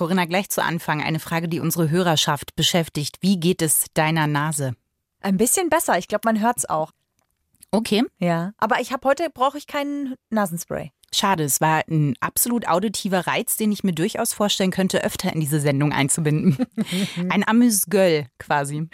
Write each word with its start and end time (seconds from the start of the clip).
Corinna, 0.00 0.24
gleich 0.24 0.48
zu 0.48 0.64
Anfang 0.64 1.02
eine 1.02 1.18
Frage, 1.20 1.46
die 1.46 1.60
unsere 1.60 1.90
Hörerschaft 1.90 2.56
beschäftigt. 2.56 3.18
Wie 3.20 3.38
geht 3.38 3.60
es 3.60 3.84
deiner 3.92 4.26
Nase? 4.26 4.72
Ein 5.20 5.36
bisschen 5.36 5.68
besser. 5.68 5.98
Ich 5.98 6.08
glaube, 6.08 6.22
man 6.24 6.40
hört 6.40 6.56
es 6.56 6.70
auch. 6.70 6.92
Okay. 7.70 8.04
Ja. 8.18 8.52
Aber 8.56 8.80
ich 8.80 8.94
habe 8.94 9.06
heute 9.06 9.28
brauche 9.28 9.58
ich 9.58 9.66
keinen 9.66 10.14
Nasenspray. 10.30 10.90
Schade, 11.12 11.44
es 11.44 11.60
war 11.60 11.82
ein 11.86 12.14
absolut 12.20 12.66
auditiver 12.66 13.26
Reiz, 13.26 13.58
den 13.58 13.72
ich 13.72 13.84
mir 13.84 13.92
durchaus 13.92 14.32
vorstellen 14.32 14.70
könnte, 14.70 15.04
öfter 15.04 15.34
in 15.34 15.40
diese 15.40 15.60
Sendung 15.60 15.92
einzubinden. 15.92 16.56
ein 17.28 17.46
Amüsgöl 17.46 18.24
quasi. 18.38 18.88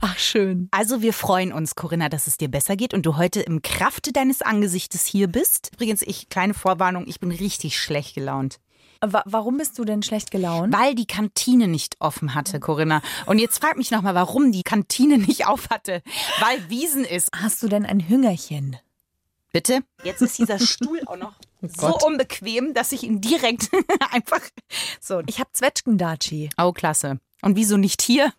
Ach, 0.00 0.18
schön. 0.18 0.66
Also 0.72 1.00
wir 1.00 1.12
freuen 1.12 1.52
uns, 1.52 1.76
Corinna, 1.76 2.08
dass 2.08 2.26
es 2.26 2.38
dir 2.38 2.48
besser 2.48 2.74
geht 2.74 2.92
und 2.92 3.06
du 3.06 3.16
heute 3.16 3.40
im 3.40 3.62
Krafte 3.62 4.12
deines 4.12 4.42
Angesichtes 4.42 5.06
hier 5.06 5.28
bist. 5.28 5.70
Übrigens, 5.74 6.02
ich, 6.02 6.28
kleine 6.28 6.54
Vorwarnung, 6.54 7.06
ich 7.06 7.20
bin 7.20 7.30
richtig 7.30 7.78
schlecht 7.78 8.16
gelaunt. 8.16 8.58
Wa 9.02 9.22
warum 9.24 9.56
bist 9.56 9.78
du 9.78 9.84
denn 9.84 10.02
schlecht 10.02 10.30
gelaunt? 10.30 10.74
Weil 10.74 10.94
die 10.94 11.06
Kantine 11.06 11.68
nicht 11.68 11.96
offen 12.00 12.34
hatte, 12.34 12.60
Corinna. 12.60 13.00
Und 13.26 13.38
jetzt 13.38 13.58
frag 13.58 13.76
mich 13.76 13.90
nochmal, 13.90 14.14
warum 14.14 14.52
die 14.52 14.62
Kantine 14.62 15.18
nicht 15.18 15.46
auf 15.48 15.70
hatte. 15.70 16.02
Weil 16.40 16.68
Wiesen 16.68 17.04
ist. 17.04 17.30
Hast 17.34 17.62
du 17.62 17.68
denn 17.68 17.86
ein 17.86 18.08
Hüngerchen? 18.08 18.76
Bitte? 19.52 19.80
Jetzt 20.04 20.22
ist 20.22 20.38
dieser 20.38 20.58
Stuhl 20.58 21.00
auch 21.06 21.16
noch 21.16 21.32
oh 21.62 21.68
so 21.68 22.06
unbequem, 22.06 22.74
dass 22.74 22.92
ich 22.92 23.02
ihn 23.02 23.20
direkt 23.20 23.70
einfach 24.12 24.40
so. 25.00 25.22
Ich 25.26 25.40
habe 25.40 25.50
Zwetschgendatschi. 25.52 26.50
Oh, 26.58 26.72
klasse. 26.72 27.18
Und 27.42 27.56
wieso 27.56 27.78
nicht 27.78 28.02
hier? 28.02 28.34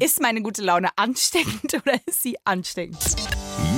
ist 0.00 0.20
meine 0.20 0.42
gute 0.42 0.62
Laune 0.62 0.90
ansteckend 0.96 1.72
oder 1.72 1.94
ist 2.04 2.22
sie 2.22 2.36
ansteckend? 2.44 2.98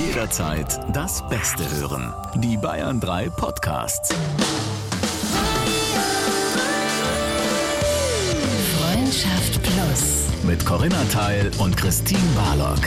Jederzeit 0.05 0.77
das 0.93 1.27
Beste 1.29 1.69
hören. 1.71 2.13
Die 2.35 2.57
Bayern 2.57 2.99
3 2.99 3.29
Podcasts. 3.29 4.13
Mit 10.43 10.65
Corinna 10.65 11.03
Teil 11.05 11.51
und 11.59 11.77
Christine 11.77 12.19
Barlock. 12.35 12.79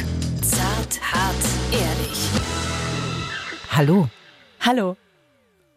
Zart, 0.43 1.01
hart, 1.01 1.37
ehrlich. 1.71 2.29
Hallo. 3.71 4.09
Hallo. 4.61 4.97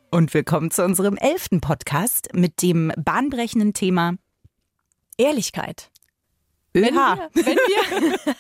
Und 0.10 0.34
willkommen 0.34 0.72
zu 0.72 0.84
unserem 0.84 1.18
elften 1.18 1.62
Podcast 1.62 2.30
mit 2.34 2.64
dem 2.64 2.92
bahnbrechenden 2.98 3.74
Thema 3.74 4.16
Ehrlichkeit. 5.18 5.92
Wenn 6.74 6.96
wir, 6.96 7.30
wenn, 7.34 7.46
wir, 7.46 8.38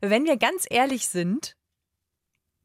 wenn 0.08 0.24
wir 0.24 0.36
ganz 0.36 0.66
ehrlich 0.70 1.08
sind, 1.08 1.56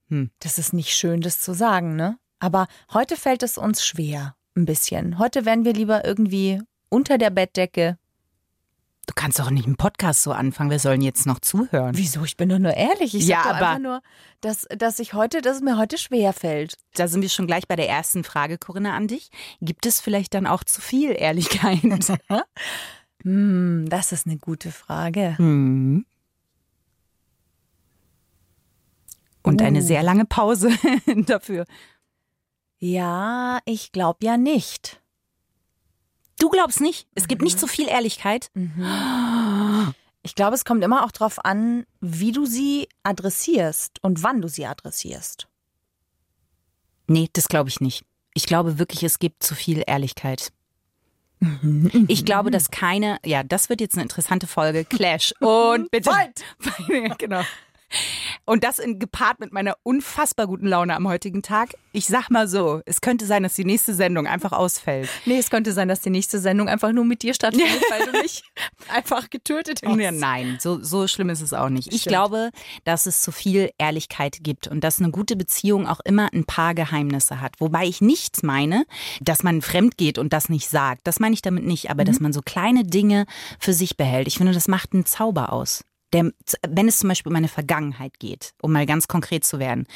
hm. 0.09 0.29
das 0.39 0.59
ist 0.59 0.73
nicht 0.73 0.93
schön, 0.93 1.21
das 1.21 1.41
zu 1.41 1.53
sagen, 1.53 1.95
ne? 1.95 2.19
Aber 2.39 2.67
heute 2.93 3.15
fällt 3.15 3.41
es 3.41 3.57
uns 3.57 3.83
schwer, 3.83 4.35
ein 4.55 4.65
bisschen. 4.65 5.17
Heute 5.17 5.45
werden 5.45 5.65
wir 5.65 5.73
lieber 5.73 6.05
irgendwie 6.05 6.61
unter 6.89 7.17
der 7.17 7.31
Bettdecke 7.31 7.97
Du 9.07 9.13
kannst 9.15 9.39
doch 9.39 9.49
nicht 9.49 9.65
einen 9.65 9.77
Podcast 9.77 10.21
so 10.21 10.31
anfangen. 10.31 10.69
Wir 10.69 10.79
sollen 10.79 11.01
jetzt 11.01 11.25
noch 11.25 11.39
zuhören. 11.39 11.97
Wieso? 11.97 12.23
Ich 12.23 12.37
bin 12.37 12.49
doch 12.49 12.59
nur 12.59 12.75
ehrlich. 12.75 13.15
Ich 13.15 13.27
ja, 13.27 13.43
sag 13.43 13.55
aber 13.61 13.79
nur, 13.79 14.01
dass, 14.41 14.67
dass 14.77 14.99
ich 14.99 15.13
heute, 15.13 15.41
dass 15.41 15.57
es 15.57 15.63
mir 15.63 15.77
heute 15.77 15.97
schwer 15.97 16.33
fällt. 16.33 16.75
Da 16.93 17.07
sind 17.07 17.21
wir 17.21 17.29
schon 17.29 17.47
gleich 17.47 17.67
bei 17.67 17.75
der 17.75 17.89
ersten 17.89 18.23
Frage, 18.23 18.57
Corinna, 18.57 18.95
an 18.95 19.07
dich. 19.07 19.31
Gibt 19.59 19.85
es 19.85 19.99
vielleicht 19.99 20.33
dann 20.33 20.45
auch 20.45 20.63
zu 20.63 20.81
viel 20.81 21.11
Ehrlichkeit? 21.11 21.79
hm, 23.23 23.85
das 23.89 24.11
ist 24.11 24.27
eine 24.27 24.37
gute 24.37 24.71
Frage. 24.71 25.37
Hm. 25.37 26.05
Und 29.43 29.61
uh. 29.61 29.65
eine 29.65 29.81
sehr 29.81 30.03
lange 30.03 30.25
Pause 30.25 30.69
dafür. 31.25 31.65
Ja, 32.77 33.59
ich 33.65 33.91
glaube 33.91 34.25
ja 34.25 34.37
nicht. 34.37 35.00
Du 36.41 36.49
glaubst 36.49 36.81
nicht? 36.81 37.07
Es 37.13 37.27
gibt 37.27 37.41
mhm. 37.41 37.45
nicht 37.45 37.59
so 37.59 37.67
viel 37.67 37.87
Ehrlichkeit? 37.87 38.49
Mhm. 38.53 39.93
Ich 40.23 40.35
glaube, 40.35 40.53
es 40.53 40.65
kommt 40.65 40.83
immer 40.83 41.03
auch 41.03 41.11
darauf 41.11 41.43
an, 41.43 41.83
wie 41.99 42.31
du 42.31 42.45
sie 42.45 42.87
adressierst 43.01 43.97
und 44.03 44.21
wann 44.21 44.39
du 44.39 44.47
sie 44.47 44.67
adressierst. 44.67 45.47
Nee, 47.07 47.27
das 47.33 47.47
glaube 47.47 47.69
ich 47.69 47.81
nicht. 47.81 48.05
Ich 48.35 48.45
glaube 48.45 48.77
wirklich, 48.77 49.01
es 49.01 49.17
gibt 49.17 49.41
zu 49.41 49.55
viel 49.55 49.83
Ehrlichkeit. 49.87 50.53
Mhm. 51.39 52.05
Ich 52.07 52.23
glaube, 52.23 52.51
dass 52.51 52.69
keine, 52.69 53.17
ja, 53.25 53.41
das 53.41 53.69
wird 53.69 53.81
jetzt 53.81 53.95
eine 53.95 54.03
interessante 54.03 54.45
Folge. 54.45 54.85
Clash. 54.85 55.33
Und 55.39 55.89
bitte. 55.91 56.11
genau. 57.17 57.41
Und 58.45 58.63
das 58.63 58.79
in, 58.79 58.99
gepaart 58.99 59.39
mit 59.39 59.53
meiner 59.53 59.75
unfassbar 59.83 60.47
guten 60.47 60.67
Laune 60.67 60.95
am 60.95 61.07
heutigen 61.07 61.41
Tag. 61.41 61.75
Ich 61.93 62.07
sag 62.07 62.29
mal 62.29 62.47
so, 62.47 62.81
es 62.85 63.01
könnte 63.01 63.25
sein, 63.25 63.43
dass 63.43 63.55
die 63.55 63.65
nächste 63.65 63.93
Sendung 63.93 64.27
einfach 64.27 64.51
ausfällt. 64.51 65.09
Nee, 65.25 65.37
es 65.37 65.49
könnte 65.49 65.73
sein, 65.73 65.87
dass 65.87 66.01
die 66.01 66.09
nächste 66.09 66.39
Sendung 66.39 66.67
einfach 66.67 66.91
nur 66.91 67.05
mit 67.05 67.21
dir 67.21 67.33
stattfindet, 67.33 67.83
weil 67.89 68.05
du 68.05 68.21
mich 68.21 68.43
einfach 68.89 69.29
getötet 69.29 69.81
hast. 69.85 69.99
Ja, 69.99 70.11
nein, 70.11 70.57
so, 70.59 70.81
so 70.81 71.07
schlimm 71.07 71.29
ist 71.29 71.41
es 71.41 71.53
auch 71.53 71.69
nicht. 71.69 71.87
Stimmt. 71.87 71.95
Ich 71.95 72.05
glaube, 72.05 72.51
dass 72.83 73.05
es 73.05 73.21
zu 73.21 73.31
viel 73.31 73.71
Ehrlichkeit 73.77 74.37
gibt 74.41 74.67
und 74.67 74.83
dass 74.83 74.99
eine 74.99 75.11
gute 75.11 75.35
Beziehung 75.35 75.87
auch 75.87 75.99
immer 76.03 76.33
ein 76.33 76.45
paar 76.45 76.73
Geheimnisse 76.73 77.41
hat. 77.41 77.55
Wobei 77.59 77.85
ich 77.85 78.01
nichts 78.01 78.43
meine, 78.43 78.85
dass 79.21 79.43
man 79.43 79.61
fremd 79.61 79.97
geht 79.97 80.17
und 80.17 80.33
das 80.33 80.49
nicht 80.49 80.69
sagt. 80.69 81.01
Das 81.05 81.19
meine 81.19 81.33
ich 81.33 81.41
damit 81.41 81.65
nicht, 81.65 81.89
aber 81.89 82.03
mhm. 82.03 82.07
dass 82.07 82.19
man 82.19 82.33
so 82.33 82.41
kleine 82.41 82.83
Dinge 82.83 83.25
für 83.59 83.73
sich 83.73 83.97
behält. 83.97 84.27
Ich 84.27 84.37
finde, 84.37 84.53
das 84.53 84.67
macht 84.67 84.93
einen 84.93 85.05
Zauber 85.05 85.53
aus 85.53 85.83
der, 86.13 86.31
wenn 86.67 86.87
es 86.87 86.99
zum 86.99 87.09
Beispiel 87.09 87.29
um 87.29 87.33
meine 87.33 87.47
Vergangenheit 87.47 88.19
geht, 88.19 88.53
um 88.61 88.71
mal 88.71 88.85
ganz 88.85 89.07
konkret 89.07 89.43
zu 89.43 89.59
werden, 89.59 89.87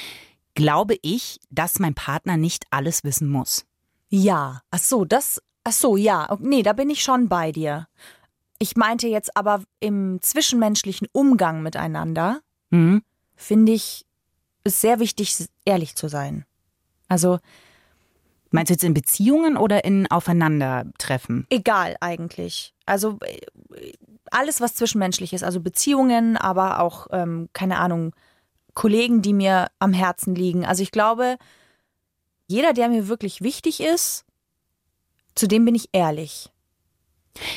glaube 0.53 0.97
ich, 1.01 1.39
dass 1.49 1.79
mein 1.79 1.93
Partner 1.93 2.37
nicht 2.37 2.65
alles 2.71 3.03
wissen 3.03 3.29
muss. 3.29 3.65
Ja, 4.09 4.61
ach 4.71 4.79
so, 4.79 5.05
das, 5.05 5.41
ach 5.63 5.73
so, 5.73 5.97
ja, 5.97 6.37
nee, 6.39 6.63
da 6.63 6.73
bin 6.73 6.89
ich 6.89 7.03
schon 7.03 7.27
bei 7.27 7.51
dir. 7.51 7.87
Ich 8.59 8.77
meinte 8.77 9.07
jetzt 9.07 9.35
aber 9.35 9.63
im 9.81 10.19
zwischenmenschlichen 10.21 11.07
Umgang 11.11 11.61
miteinander, 11.61 12.39
mhm. 12.69 13.01
finde 13.35 13.73
ich 13.73 14.05
es 14.63 14.79
sehr 14.79 14.99
wichtig, 14.99 15.35
ehrlich 15.65 15.95
zu 15.95 16.07
sein. 16.07 16.45
Also, 17.07 17.39
Meinst 18.55 18.69
du 18.69 18.73
jetzt 18.75 18.85
in 18.85 18.93
Beziehungen 18.93 19.57
oder 19.57 19.83
in 19.83 20.09
Aufeinandertreffen? 20.09 21.45
Egal 21.49 21.97
eigentlich. 21.99 22.73
Also 22.85 23.19
alles, 24.31 24.61
was 24.61 24.75
zwischenmenschlich 24.75 25.33
ist, 25.33 25.43
also 25.43 25.59
Beziehungen, 25.59 26.37
aber 26.37 26.79
auch, 26.79 27.07
ähm, 27.11 27.49
keine 27.53 27.77
Ahnung, 27.77 28.13
Kollegen, 28.73 29.21
die 29.21 29.33
mir 29.33 29.67
am 29.79 29.93
Herzen 29.93 30.35
liegen. 30.35 30.65
Also 30.65 30.83
ich 30.83 30.91
glaube, 30.91 31.37
jeder, 32.47 32.73
der 32.73 32.89
mir 32.89 33.07
wirklich 33.07 33.41
wichtig 33.41 33.81
ist, 33.81 34.25
zu 35.33 35.47
dem 35.47 35.65
bin 35.65 35.75
ich 35.75 35.89
ehrlich. 35.91 36.51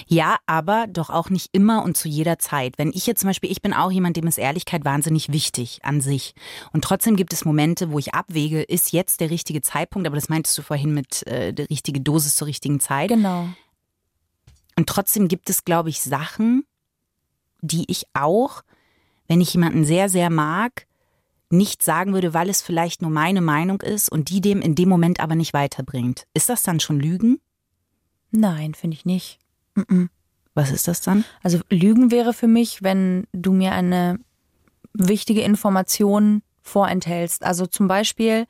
Ja, 0.07 0.39
aber 0.47 0.87
doch 0.89 1.11
auch 1.11 1.31
nicht 1.31 1.51
immer 1.53 1.85
und 1.85 1.97
zu 1.97 2.09
jeder 2.09 2.39
Zeit. 2.39 2.79
Wenn 2.79 2.91
ich 2.91 3.07
jetzt 3.07 3.21
zum 3.21 3.29
Beispiel, 3.29 3.51
ich 3.51 3.63
bin 3.63 3.73
auch 3.73 3.93
jemand, 3.93 4.17
dem 4.17 4.27
ist 4.27 4.39
Ehrlichkeit 4.39 4.85
wahnsinnig 4.85 5.33
wichtig 5.33 5.81
an 5.85 6.01
sich. 6.01 6.35
Und 6.73 6.83
trotzdem 6.83 7.15
gibt 7.17 7.33
es 7.33 7.45
Momente, 7.45 7.93
wo 7.93 7.99
ich 7.99 8.15
abwäge, 8.15 8.63
ist 8.63 8.93
jetzt 8.93 9.21
der 9.21 9.31
richtige 9.31 9.61
Zeitpunkt, 9.61 10.07
aber 10.07 10.17
das 10.17 10.29
meintest 10.29 10.59
du 10.59 10.63
vorhin 10.63 10.95
mit 10.95 11.27
äh, 11.27 11.53
der 11.53 11.71
richtige 11.71 12.01
Dosis 12.01 12.37
zur 12.37 12.49
richtigen 12.49 12.81
Zeit. 12.81 13.09
Genau. 13.09 13.49
Und 14.79 14.89
trotzdem 14.89 15.27
gibt 15.27 15.51
es, 15.51 15.65
glaube 15.65 15.89
ich, 15.89 16.01
Sachen, 16.01 16.65
die 17.61 17.85
ich 17.89 18.05
auch, 18.15 18.63
wenn 19.27 19.41
ich 19.41 19.53
jemanden 19.53 19.85
sehr, 19.85 20.09
sehr 20.09 20.31
mag, 20.31 20.87
nicht 21.51 21.83
sagen 21.83 22.15
würde, 22.15 22.33
weil 22.33 22.49
es 22.49 22.63
vielleicht 22.63 23.03
nur 23.03 23.11
meine 23.11 23.41
Meinung 23.41 23.81
ist 23.81 24.09
und 24.09 24.31
die 24.31 24.41
dem 24.41 24.63
in 24.63 24.77
dem 24.77 24.89
Moment 24.89 25.19
aber 25.19 25.35
nicht 25.35 25.53
weiterbringt. 25.53 26.29
Ist 26.33 26.49
das 26.49 26.63
dann 26.63 26.79
schon 26.79 27.01
Lügen? 27.01 27.41
Nein, 28.31 28.73
finde 28.75 28.97
ich 28.97 29.05
nicht. 29.05 29.41
Was 30.55 30.71
ist 30.71 30.87
das 30.87 31.01
dann? 31.01 31.25
Also 31.43 31.59
Lügen 31.71 32.13
wäre 32.13 32.33
für 32.33 32.47
mich, 32.47 32.81
wenn 32.81 33.27
du 33.33 33.51
mir 33.51 33.73
eine 33.73 34.21
wichtige 34.93 35.41
Information 35.41 36.41
vorenthältst. 36.63 37.43
Also 37.43 37.67
zum 37.67 37.89
Beispiel, 37.89 38.47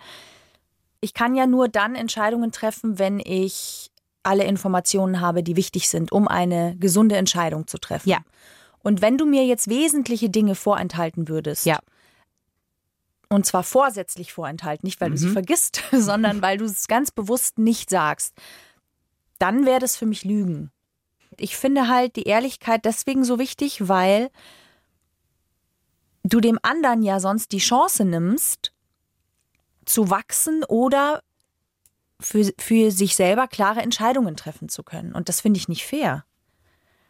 ich 1.00 1.15
kann 1.15 1.34
ja 1.34 1.47
nur 1.47 1.69
dann 1.69 1.94
Entscheidungen 1.94 2.53
treffen, 2.53 2.99
wenn 2.99 3.19
ich 3.19 3.93
alle 4.23 4.45
Informationen 4.45 5.21
habe, 5.21 5.43
die 5.43 5.56
wichtig 5.56 5.89
sind, 5.89 6.12
um 6.12 6.29
eine 6.29 6.77
gesunde 6.79 7.17
Entscheidung 7.17 7.67
zu 7.67 7.79
treffen. 7.79 8.09
Ja. 8.09 8.19
Und 8.81 9.03
wenn 9.03 9.19
du 9.19 9.26
mir 9.26 9.44
jetzt 9.44 9.69
wesentliche 9.69 10.31
Dinge 10.31 10.55
vorenthalten 10.55 11.29
würdest, 11.29 11.67
ja. 11.67 11.79
und 13.29 13.47
zwar 13.47 13.62
vorsätzlich 13.62 14.32
vorenthalten, 14.32 14.87
nicht 14.87 15.00
weil 15.00 15.11
mhm. 15.11 15.15
du 15.15 15.19
sie 15.19 15.31
vergisst, 15.31 15.82
sondern 15.93 16.43
weil 16.43 16.59
du 16.59 16.65
es 16.65 16.88
ganz 16.88 17.11
bewusst 17.11 17.59
nicht 17.59 17.91
sagst, 17.91 18.35
dann 19.38 19.67
wäre 19.67 19.81
das 19.81 19.97
für 19.97 20.06
mich 20.06 20.25
Lügen. 20.25 20.71
Ich 21.37 21.56
finde 21.56 21.88
halt 21.88 22.17
die 22.17 22.25
Ehrlichkeit 22.25 22.85
deswegen 22.85 23.25
so 23.25 23.38
wichtig, 23.38 23.88
weil 23.88 24.31
du 26.25 26.41
dem 26.41 26.59
anderen 26.62 27.03
ja 27.03 27.21
sonst 27.21 27.53
die 27.53 27.59
Chance 27.59 28.05
nimmst, 28.05 28.73
zu 29.85 30.11
wachsen 30.11 30.64
oder 30.64 31.23
für, 32.20 32.53
für 32.59 32.91
sich 32.91 33.15
selber 33.17 33.49
klare 33.49 33.81
Entscheidungen 33.81 34.37
treffen 34.37 34.69
zu 34.69 34.82
können. 34.82 35.12
Und 35.12 35.29
das 35.29 35.41
finde 35.41 35.59
ich 35.59 35.69
nicht 35.69 35.87
fair. 35.87 36.25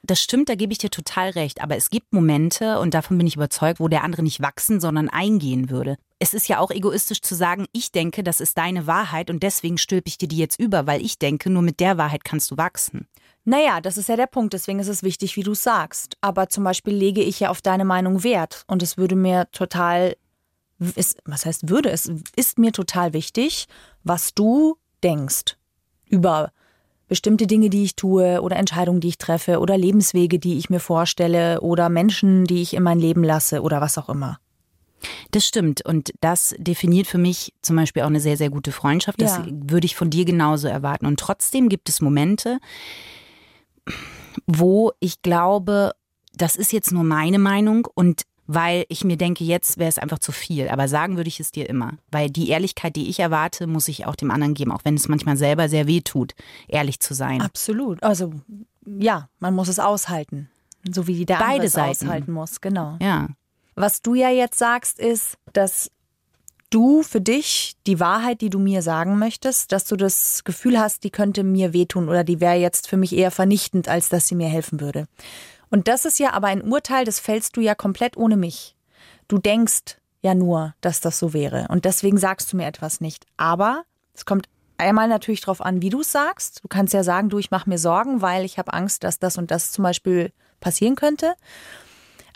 Das 0.02 0.22
stimmt, 0.22 0.48
da 0.48 0.54
gebe 0.54 0.72
ich 0.72 0.78
dir 0.78 0.90
total 0.90 1.30
recht. 1.30 1.60
Aber 1.60 1.76
es 1.76 1.90
gibt 1.90 2.12
Momente, 2.12 2.78
und 2.78 2.94
davon 2.94 3.18
bin 3.18 3.26
ich 3.26 3.36
überzeugt, 3.36 3.80
wo 3.80 3.88
der 3.88 4.04
andere 4.04 4.22
nicht 4.22 4.40
wachsen, 4.40 4.80
sondern 4.80 5.08
eingehen 5.08 5.70
würde. 5.70 5.96
Es 6.18 6.34
ist 6.34 6.48
ja 6.48 6.60
auch 6.60 6.70
egoistisch 6.70 7.20
zu 7.20 7.34
sagen, 7.34 7.66
ich 7.72 7.92
denke, 7.92 8.22
das 8.22 8.40
ist 8.40 8.58
deine 8.58 8.86
Wahrheit 8.86 9.28
und 9.28 9.42
deswegen 9.42 9.78
stülpe 9.78 10.08
ich 10.08 10.18
dir 10.18 10.28
die 10.28 10.38
jetzt 10.38 10.58
über, 10.58 10.86
weil 10.86 11.04
ich 11.04 11.18
denke, 11.18 11.50
nur 11.50 11.62
mit 11.62 11.80
der 11.80 11.98
Wahrheit 11.98 12.24
kannst 12.24 12.50
du 12.50 12.56
wachsen. 12.56 13.08
Naja, 13.44 13.80
das 13.80 13.96
ist 13.96 14.08
ja 14.08 14.16
der 14.16 14.26
Punkt, 14.26 14.52
deswegen 14.52 14.78
ist 14.78 14.88
es 14.88 15.02
wichtig, 15.02 15.36
wie 15.36 15.42
du 15.42 15.54
sagst. 15.54 16.16
Aber 16.20 16.48
zum 16.48 16.64
Beispiel 16.64 16.94
lege 16.94 17.22
ich 17.22 17.40
ja 17.40 17.50
auf 17.50 17.62
deine 17.62 17.84
Meinung 17.84 18.22
Wert 18.22 18.64
und 18.66 18.82
es 18.82 18.98
würde 18.98 19.16
mir 19.16 19.48
total, 19.52 20.16
ist, 20.94 21.18
was 21.24 21.46
heißt 21.46 21.68
würde, 21.68 21.90
es 21.90 22.10
ist 22.36 22.58
mir 22.58 22.72
total 22.72 23.12
wichtig, 23.12 23.66
was 24.04 24.34
du 24.34 24.76
denkst 25.02 25.56
über 26.06 26.52
bestimmte 27.08 27.46
Dinge, 27.46 27.70
die 27.70 27.84
ich 27.84 27.96
tue 27.96 28.40
oder 28.42 28.56
Entscheidungen, 28.56 29.00
die 29.00 29.08
ich 29.08 29.18
treffe 29.18 29.60
oder 29.60 29.76
Lebenswege, 29.76 30.38
die 30.38 30.58
ich 30.58 30.70
mir 30.70 30.80
vorstelle 30.80 31.60
oder 31.60 31.88
Menschen, 31.88 32.44
die 32.44 32.62
ich 32.62 32.74
in 32.74 32.82
mein 32.82 32.98
Leben 32.98 33.24
lasse 33.24 33.62
oder 33.62 33.80
was 33.80 33.98
auch 33.98 34.08
immer. 34.08 34.38
Das 35.30 35.46
stimmt. 35.46 35.84
Und 35.84 36.12
das 36.20 36.54
definiert 36.58 37.06
für 37.06 37.18
mich 37.18 37.54
zum 37.62 37.76
Beispiel 37.76 38.02
auch 38.02 38.08
eine 38.08 38.20
sehr, 38.20 38.36
sehr 38.36 38.50
gute 38.50 38.72
Freundschaft. 38.72 39.20
Das 39.20 39.38
ja. 39.38 39.46
würde 39.48 39.86
ich 39.86 39.96
von 39.96 40.10
dir 40.10 40.24
genauso 40.24 40.68
erwarten. 40.68 41.06
Und 41.06 41.20
trotzdem 41.20 41.68
gibt 41.68 41.88
es 41.88 42.00
Momente, 42.00 42.58
wo 44.46 44.92
ich 45.00 45.22
glaube, 45.22 45.92
das 46.34 46.56
ist 46.56 46.72
jetzt 46.72 46.92
nur 46.92 47.04
meine 47.04 47.38
Meinung 47.38 47.86
und 47.94 48.22
weil 48.48 48.86
ich 48.88 49.04
mir 49.04 49.18
denke, 49.18 49.44
jetzt 49.44 49.76
wäre 49.76 49.90
es 49.90 49.98
einfach 49.98 50.18
zu 50.18 50.32
viel. 50.32 50.68
Aber 50.70 50.88
sagen 50.88 51.16
würde 51.16 51.28
ich 51.28 51.38
es 51.38 51.52
dir 51.52 51.68
immer. 51.68 51.92
Weil 52.10 52.30
die 52.30 52.48
Ehrlichkeit, 52.48 52.96
die 52.96 53.10
ich 53.10 53.20
erwarte, 53.20 53.66
muss 53.66 53.88
ich 53.88 54.06
auch 54.06 54.16
dem 54.16 54.30
anderen 54.30 54.54
geben, 54.54 54.72
auch 54.72 54.84
wenn 54.84 54.94
es 54.94 55.06
manchmal 55.06 55.36
selber 55.36 55.68
sehr 55.68 55.86
weh 55.86 56.00
tut, 56.00 56.34
ehrlich 56.66 56.98
zu 56.98 57.12
sein. 57.12 57.42
Absolut. 57.42 58.02
Also 58.02 58.32
ja, 58.86 59.28
man 59.38 59.54
muss 59.54 59.68
es 59.68 59.78
aushalten. 59.78 60.48
So 60.90 61.06
wie 61.06 61.14
die 61.14 61.26
der 61.26 61.36
Beide 61.36 61.52
andere 61.52 61.68
Seiten. 61.68 62.06
aushalten 62.06 62.32
muss, 62.32 62.62
genau. 62.62 62.96
Ja. 63.02 63.28
Was 63.74 64.00
du 64.00 64.14
ja 64.14 64.30
jetzt 64.30 64.58
sagst, 64.58 64.98
ist, 64.98 65.36
dass 65.52 65.90
du 66.70 67.02
für 67.02 67.20
dich 67.20 67.76
die 67.86 68.00
Wahrheit, 68.00 68.40
die 68.40 68.50
du 68.50 68.58
mir 68.58 68.80
sagen 68.80 69.18
möchtest, 69.18 69.72
dass 69.72 69.84
du 69.84 69.96
das 69.96 70.42
Gefühl 70.44 70.78
hast, 70.78 71.04
die 71.04 71.10
könnte 71.10 71.44
mir 71.44 71.74
wehtun 71.74 72.08
oder 72.08 72.24
die 72.24 72.40
wäre 72.40 72.56
jetzt 72.56 72.88
für 72.88 72.96
mich 72.96 73.14
eher 73.14 73.30
vernichtend, 73.30 73.88
als 73.88 74.08
dass 74.08 74.26
sie 74.26 74.34
mir 74.34 74.48
helfen 74.48 74.80
würde. 74.80 75.06
Und 75.70 75.88
das 75.88 76.04
ist 76.04 76.18
ja 76.18 76.32
aber 76.32 76.48
ein 76.48 76.62
Urteil, 76.62 77.04
das 77.04 77.20
fällst 77.20 77.56
du 77.56 77.60
ja 77.60 77.74
komplett 77.74 78.16
ohne 78.16 78.36
mich. 78.36 78.76
Du 79.28 79.38
denkst 79.38 79.98
ja 80.22 80.34
nur, 80.34 80.74
dass 80.80 81.00
das 81.00 81.18
so 81.18 81.32
wäre. 81.32 81.66
Und 81.68 81.84
deswegen 81.84 82.18
sagst 82.18 82.52
du 82.52 82.56
mir 82.56 82.66
etwas 82.66 83.00
nicht. 83.00 83.26
Aber 83.36 83.84
es 84.14 84.24
kommt 84.24 84.48
einmal 84.78 85.08
natürlich 85.08 85.40
darauf 85.40 85.60
an, 85.60 85.82
wie 85.82 85.90
du 85.90 86.00
es 86.00 86.12
sagst. 86.12 86.64
Du 86.64 86.68
kannst 86.68 86.94
ja 86.94 87.04
sagen, 87.04 87.28
du, 87.28 87.38
ich 87.38 87.50
mache 87.50 87.68
mir 87.68 87.78
Sorgen, 87.78 88.22
weil 88.22 88.44
ich 88.44 88.58
habe 88.58 88.72
Angst, 88.72 89.04
dass 89.04 89.18
das 89.18 89.36
und 89.38 89.50
das 89.50 89.72
zum 89.72 89.82
Beispiel 89.82 90.32
passieren 90.60 90.96
könnte. 90.96 91.34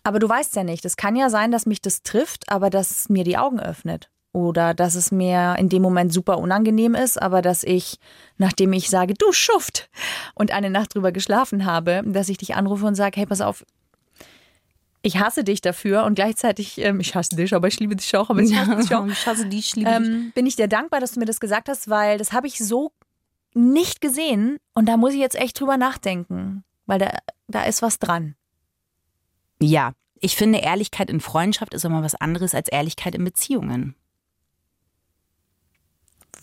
Aber 0.04 0.18
du 0.18 0.28
weißt 0.28 0.54
ja 0.56 0.64
nicht. 0.64 0.84
Es 0.84 0.96
kann 0.96 1.16
ja 1.16 1.30
sein, 1.30 1.52
dass 1.52 1.66
mich 1.66 1.80
das 1.80 2.02
trifft, 2.02 2.50
aber 2.50 2.70
dass 2.70 2.90
es 2.90 3.08
mir 3.08 3.24
die 3.24 3.38
Augen 3.38 3.60
öffnet 3.60 4.10
oder 4.32 4.74
dass 4.74 4.94
es 4.94 5.12
mir 5.12 5.56
in 5.58 5.68
dem 5.68 5.82
Moment 5.82 6.12
super 6.12 6.38
unangenehm 6.38 6.94
ist, 6.94 7.20
aber 7.20 7.42
dass 7.42 7.64
ich, 7.64 7.98
nachdem 8.38 8.72
ich 8.72 8.88
sage, 8.88 9.14
du 9.14 9.32
Schuft 9.32 9.90
und 10.34 10.52
eine 10.52 10.70
Nacht 10.70 10.94
drüber 10.94 11.12
geschlafen 11.12 11.64
habe, 11.66 12.02
dass 12.06 12.28
ich 12.28 12.38
dich 12.38 12.54
anrufe 12.54 12.86
und 12.86 12.94
sage, 12.94 13.20
hey, 13.20 13.26
pass 13.26 13.42
auf, 13.42 13.64
ich 15.02 15.18
hasse 15.18 15.44
dich 15.44 15.60
dafür 15.60 16.04
und 16.04 16.14
gleichzeitig, 16.14 16.78
ähm, 16.78 17.00
ich 17.00 17.14
hasse 17.14 17.36
dich, 17.36 17.54
aber 17.54 17.68
ich 17.68 17.78
liebe 17.80 17.96
dich 17.96 18.16
auch, 18.16 18.30
aber 18.30 18.40
ich 18.40 18.56
hasse 18.56 18.76
dich 18.76 18.94
auch. 18.94 19.06
ich 19.08 19.26
hasse 19.26 19.46
dich, 19.46 19.68
ich 19.68 19.76
liebe 19.76 19.90
ähm, 19.90 20.02
dich. 20.04 20.34
Bin 20.34 20.46
ich 20.46 20.56
dir 20.56 20.68
dankbar, 20.68 21.00
dass 21.00 21.12
du 21.12 21.20
mir 21.20 21.26
das 21.26 21.40
gesagt 21.40 21.68
hast, 21.68 21.90
weil 21.90 22.18
das 22.18 22.32
habe 22.32 22.46
ich 22.46 22.58
so 22.58 22.92
nicht 23.54 24.00
gesehen 24.00 24.58
und 24.74 24.88
da 24.88 24.96
muss 24.96 25.12
ich 25.12 25.20
jetzt 25.20 25.36
echt 25.36 25.60
drüber 25.60 25.76
nachdenken, 25.76 26.64
weil 26.86 27.00
da, 27.00 27.10
da 27.48 27.64
ist 27.64 27.82
was 27.82 27.98
dran. 27.98 28.36
Ja, 29.60 29.92
ich 30.20 30.36
finde, 30.36 30.60
Ehrlichkeit 30.60 31.10
in 31.10 31.20
Freundschaft 31.20 31.74
ist 31.74 31.84
immer 31.84 32.02
was 32.02 32.14
anderes 32.14 32.54
als 32.54 32.68
Ehrlichkeit 32.68 33.14
in 33.14 33.24
Beziehungen. 33.24 33.96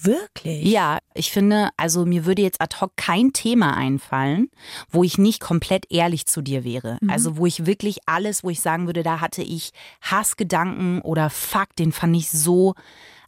Wirklich? 0.01 0.65
Ja, 0.65 0.99
ich 1.13 1.31
finde, 1.31 1.69
also 1.75 2.05
mir 2.05 2.25
würde 2.25 2.41
jetzt 2.41 2.61
ad 2.61 2.77
hoc 2.79 2.95
kein 2.95 3.33
Thema 3.33 3.75
einfallen, 3.75 4.49
wo 4.89 5.03
ich 5.03 5.17
nicht 5.17 5.41
komplett 5.41 5.85
ehrlich 5.89 6.25
zu 6.25 6.41
dir 6.41 6.63
wäre. 6.63 6.97
Mhm. 7.01 7.09
Also 7.09 7.37
wo 7.37 7.45
ich 7.45 7.65
wirklich 7.65 7.99
alles, 8.05 8.43
wo 8.43 8.49
ich 8.49 8.61
sagen 8.61 8.85
würde, 8.85 9.03
da 9.03 9.19
hatte 9.19 9.41
ich 9.41 9.71
Hassgedanken 10.01 11.01
oder 11.01 11.29
Fuck, 11.29 11.75
den 11.77 11.91
fand 11.91 12.15
ich 12.15 12.29
so 12.29 12.75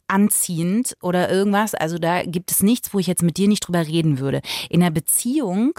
anziehend 0.08 0.96
oder 1.02 1.30
irgendwas. 1.30 1.74
Also 1.74 1.98
da 1.98 2.22
gibt 2.22 2.50
es 2.50 2.62
nichts, 2.62 2.94
wo 2.94 2.98
ich 2.98 3.06
jetzt 3.06 3.22
mit 3.22 3.36
dir 3.36 3.48
nicht 3.48 3.66
drüber 3.66 3.86
reden 3.86 4.18
würde. 4.18 4.40
In 4.70 4.80
der 4.80 4.90
Beziehung 4.90 5.72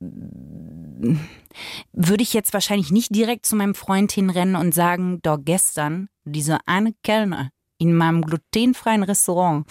würde 0.00 2.22
ich 2.22 2.32
jetzt 2.32 2.52
wahrscheinlich 2.52 2.90
nicht 2.90 3.14
direkt 3.14 3.46
zu 3.46 3.56
meinem 3.56 3.74
Freund 3.74 4.12
hinrennen 4.12 4.56
und 4.56 4.74
sagen, 4.74 5.20
doch 5.22 5.38
gestern, 5.40 6.08
diese 6.24 6.58
eine 6.66 6.94
Kellner, 7.02 7.50
in 7.78 7.94
meinem 7.94 8.22
glutenfreien 8.22 9.02
Restaurant. 9.02 9.66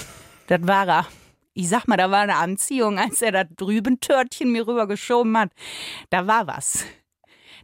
Das 0.47 0.65
war 0.65 0.87
er. 0.87 1.07
Ich 1.53 1.69
sag 1.69 1.87
mal, 1.87 1.97
da 1.97 2.11
war 2.11 2.21
eine 2.21 2.35
Anziehung, 2.35 2.99
als 2.99 3.21
er 3.21 3.31
da 3.31 3.43
drüben 3.43 3.99
Törtchen 3.99 4.51
mir 4.51 4.67
rübergeschoben 4.67 5.37
hat. 5.37 5.51
Da 6.09 6.27
war 6.27 6.47
was. 6.47 6.85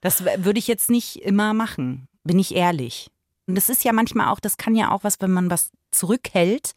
Das 0.01 0.25
würde 0.25 0.59
ich 0.59 0.67
jetzt 0.67 0.89
nicht 0.89 1.17
immer 1.17 1.53
machen, 1.53 2.07
bin 2.23 2.39
ich 2.39 2.55
ehrlich. 2.55 3.09
Und 3.47 3.55
das 3.55 3.69
ist 3.69 3.83
ja 3.83 3.93
manchmal 3.93 4.29
auch, 4.29 4.39
das 4.39 4.57
kann 4.57 4.75
ja 4.75 4.91
auch 4.91 5.03
was, 5.03 5.19
wenn 5.21 5.31
man 5.31 5.49
was 5.49 5.71
zurückhält, 5.91 6.73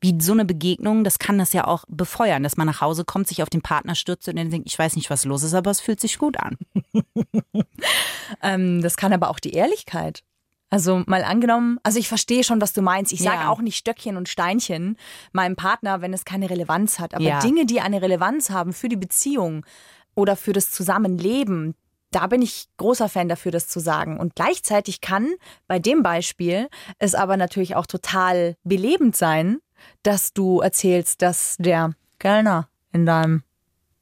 wie 0.00 0.20
so 0.20 0.32
eine 0.32 0.44
Begegnung, 0.44 1.02
das 1.02 1.18
kann 1.18 1.38
das 1.38 1.52
ja 1.52 1.66
auch 1.66 1.84
befeuern, 1.88 2.42
dass 2.42 2.56
man 2.56 2.66
nach 2.66 2.80
Hause 2.80 3.04
kommt, 3.04 3.26
sich 3.26 3.42
auf 3.42 3.50
den 3.50 3.62
Partner 3.62 3.94
stürzt 3.94 4.28
und 4.28 4.36
dann 4.36 4.50
denkt, 4.50 4.68
ich 4.68 4.78
weiß 4.78 4.96
nicht, 4.96 5.10
was 5.10 5.24
los 5.24 5.42
ist, 5.42 5.54
aber 5.54 5.70
es 5.70 5.80
fühlt 5.80 6.00
sich 6.00 6.18
gut 6.18 6.36
an. 6.38 6.58
ähm, 8.42 8.82
das 8.82 8.96
kann 8.96 9.12
aber 9.12 9.30
auch 9.30 9.40
die 9.40 9.52
Ehrlichkeit. 9.52 10.22
Also 10.70 11.02
mal 11.06 11.24
angenommen, 11.24 11.78
also 11.82 11.98
ich 11.98 12.08
verstehe 12.08 12.44
schon, 12.44 12.60
was 12.60 12.72
du 12.72 12.80
meinst. 12.80 13.12
Ich 13.12 13.22
sage 13.22 13.42
ja. 13.42 13.48
auch 13.48 13.60
nicht 13.60 13.76
Stöckchen 13.76 14.16
und 14.16 14.28
Steinchen 14.28 14.96
meinem 15.32 15.56
Partner, 15.56 16.00
wenn 16.00 16.14
es 16.14 16.24
keine 16.24 16.48
Relevanz 16.48 17.00
hat. 17.00 17.12
Aber 17.14 17.24
ja. 17.24 17.40
Dinge, 17.40 17.66
die 17.66 17.80
eine 17.80 18.00
Relevanz 18.00 18.50
haben 18.50 18.72
für 18.72 18.88
die 18.88 18.96
Beziehung 18.96 19.66
oder 20.14 20.36
für 20.36 20.52
das 20.52 20.70
Zusammenleben, 20.70 21.74
da 22.12 22.26
bin 22.28 22.40
ich 22.40 22.68
großer 22.76 23.08
Fan 23.08 23.28
dafür, 23.28 23.52
das 23.52 23.68
zu 23.68 23.80
sagen. 23.80 24.18
Und 24.18 24.36
gleichzeitig 24.36 25.00
kann 25.00 25.28
bei 25.66 25.78
dem 25.78 26.02
Beispiel 26.02 26.68
es 26.98 27.14
aber 27.14 27.36
natürlich 27.36 27.74
auch 27.74 27.86
total 27.86 28.56
belebend 28.62 29.16
sein, 29.16 29.58
dass 30.02 30.32
du 30.32 30.60
erzählst, 30.60 31.22
dass 31.22 31.56
der 31.58 31.94
Kellner 32.18 32.68
in 32.92 33.06
deinem 33.06 33.42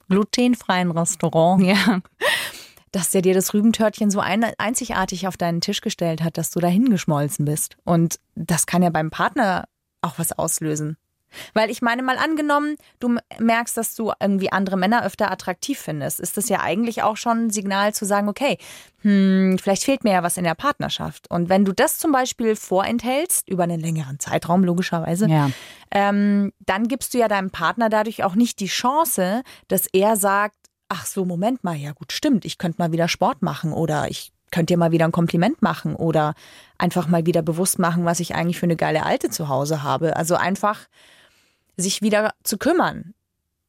glutenfreien 0.09 0.91
Restaurant 0.91 1.63
ja 1.63 2.01
dass 2.93 3.11
der 3.11 3.23
dir 3.23 3.35
das 3.35 3.55
Rübentörtchen 3.55 4.11
so 4.11 4.21
ein, 4.21 4.45
einzigartig 4.59 5.27
auf 5.27 5.37
deinen 5.37 5.61
Tisch 5.61 5.81
gestellt 5.81 6.23
hat, 6.23 6.39
dass 6.39 6.51
du 6.51 6.61
da 6.61 6.69
hingeschmolzen 6.69 7.45
bist. 7.45 7.77
Und 7.85 8.19
das 8.35 8.67
kann 8.67 8.83
ja 8.83 8.91
beim 8.91 9.11
Partner 9.11 9.65
auch 10.03 10.19
was 10.19 10.33
auslösen. 10.33 10.97
Weil 11.55 11.71
ich 11.71 11.83
meine, 11.83 12.03
mal 12.03 12.19
angenommen, 12.19 12.77
du 13.01 13.17
merkst, 13.39 13.77
dass 13.77 13.95
du 13.95 14.13
irgendwie 14.21 14.51
andere 14.51 14.77
Männer 14.77 15.05
öfter 15.05 15.31
attraktiv 15.31 15.79
findest, 15.79 16.21
ist 16.21 16.37
das 16.37 16.49
ja 16.49 16.61
eigentlich 16.61 17.03
auch 17.03 17.17
schon 17.17 17.47
ein 17.47 17.51
Signal 17.51 17.95
zu 17.95 18.05
sagen, 18.05 18.29
okay, 18.29 18.59
hm, 19.03 19.59
vielleicht 19.61 19.85
fehlt 19.85 20.05
mir 20.05 20.13
ja 20.13 20.23
was 20.23 20.37
in 20.37 20.45
der 20.45 20.55
Partnerschaft. 20.55 21.31
Und 21.31 21.49
wenn 21.49 21.65
du 21.65 21.73
das 21.73 21.99
zum 21.99 22.13
Beispiel 22.13 22.57
vorenthältst, 22.57 23.49
über 23.49 23.65
einen 23.65 23.81
längeren 23.81 24.19
Zeitraum 24.19 24.65
logischerweise, 24.65 25.29
ja. 25.29 25.51
ähm, 25.91 26.53
dann 26.61 26.89
gibst 26.89 27.15
du 27.15 27.19
ja 27.19 27.29
deinem 27.29 27.51
Partner 27.51 27.89
dadurch 27.89 28.25
auch 28.25 28.35
nicht 28.35 28.59
die 28.61 28.67
Chance, 28.67 29.43
dass 29.69 29.87
er 29.93 30.17
sagt, 30.17 30.57
ach 30.89 31.07
so, 31.07 31.25
Moment 31.25 31.65
mal, 31.65 31.77
ja 31.77 31.93
gut, 31.93 32.13
stimmt, 32.13 32.45
ich 32.45 32.59
könnte 32.59 32.81
mal 32.81 32.93
wieder 32.93 33.09
Sport 33.09 33.43
machen 33.43 33.73
oder 33.73 34.09
ich 34.09 34.33
könnte 34.51 34.73
dir 34.73 34.79
mal 34.79 34.93
wieder 34.93 35.05
ein 35.05 35.13
Kompliment 35.13 35.61
machen 35.63 35.95
oder 35.95 36.35
einfach 36.79 37.07
mal 37.09 37.27
wieder 37.27 37.43
bewusst 37.43 37.79
machen, 37.79 38.05
was 38.05 38.21
ich 38.21 38.35
eigentlich 38.35 38.59
für 38.59 38.67
eine 38.67 38.77
geile 38.77 39.05
Alte 39.05 39.29
zu 39.29 39.49
Hause 39.49 39.83
habe. 39.83 40.17
Also 40.17 40.37
einfach 40.37 40.89
sich 41.77 42.03
wieder 42.03 42.33
zu 42.43 42.57
kümmern. 42.57 43.15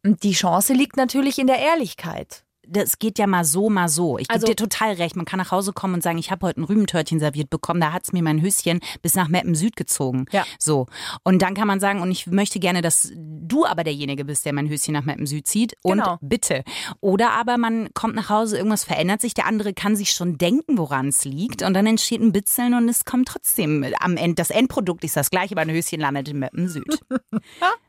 Und 0.04 0.24
die 0.24 0.32
Chance 0.32 0.74
liegt 0.74 0.96
natürlich 0.96 1.38
in 1.40 1.48
der 1.48 1.60
Ehrlichkeit 1.60 2.44
das 2.72 3.00
geht 3.00 3.18
ja 3.20 3.28
mal 3.28 3.44
so, 3.44 3.70
mal 3.70 3.90
so. 3.90 4.18
Ich 4.18 4.28
gebe 4.28 4.36
also, 4.36 4.48
dir 4.48 4.56
total 4.56 4.94
recht. 4.94 5.16
Man 5.16 5.26
kann 5.26 5.40
nach 5.40 5.52
Hause 5.52 5.74
kommen 5.74 5.96
und 5.96 6.04
sagen, 6.04 6.18
ich 6.18 6.32
habe 6.32 6.46
heute 6.48 6.62
ein 6.62 6.64
Rübentörtchen 6.64 7.20
serviert 7.20 7.50
bekommen. 7.50 7.82
Da 7.82 7.92
hat 7.92 8.04
es 8.04 8.14
mir 8.14 8.24
mein 8.24 8.42
Höschen 8.42 8.80
bis 9.02 9.16
nach 9.16 9.28
Meppen 9.28 9.56
Süd 9.56 9.76
gezogen. 9.76 10.26
Ja. 10.32 10.46
So. 10.60 10.88
Und 11.24 11.42
dann 11.42 11.54
kann 11.54 11.68
man 11.68 11.80
sagen, 11.80 12.02
und 12.02 12.12
ich 12.12 12.28
möchte 12.28 12.60
gerne, 12.60 12.82
dass 12.82 13.12
du 13.16 13.66
aber 13.66 13.84
derjenige 13.84 14.26
bist, 14.26 14.46
der 14.46 14.54
mein 14.54 14.70
Höschen 14.70 14.94
nach 14.94 15.04
Meppen 15.04 15.26
Süd 15.26 15.48
zieht. 15.48 15.76
Und 15.82 16.00
genau. 16.00 16.18
bitte. 16.22 16.64
Oder 17.02 17.32
aber 17.32 17.58
man 17.58 17.90
kommt 17.94 18.16
nach 18.16 18.30
Hause, 18.30 18.58
irgendwas 18.58 18.84
verändert 18.84 19.22
sich. 19.22 19.34
Der 19.34 19.46
andere 19.46 19.74
kann 19.74 19.96
sich 19.96 20.12
schon 20.12 20.38
denken, 20.38 20.78
woran 20.78 21.08
es 21.08 21.26
liegt. 21.26 21.64
Und 21.64 21.74
dann 21.74 21.88
entsteht 21.88 22.22
ein 22.22 22.32
Bitzeln 22.32 22.74
und 22.74 22.88
es 22.90 23.06
kommt 23.06 23.28
trotzdem 23.28 23.86
am 24.00 24.18
Ende. 24.18 24.36
Das 24.36 24.52
Endprodukt 24.52 25.04
ist 25.04 25.18
das 25.18 25.32
gleiche, 25.32 25.54
aber 25.54 25.62
ein 25.62 25.72
Höschen 25.72 26.00
landet 26.00 26.30
in 26.30 26.40
Meppen 26.40 26.70
Süd. 26.70 27.00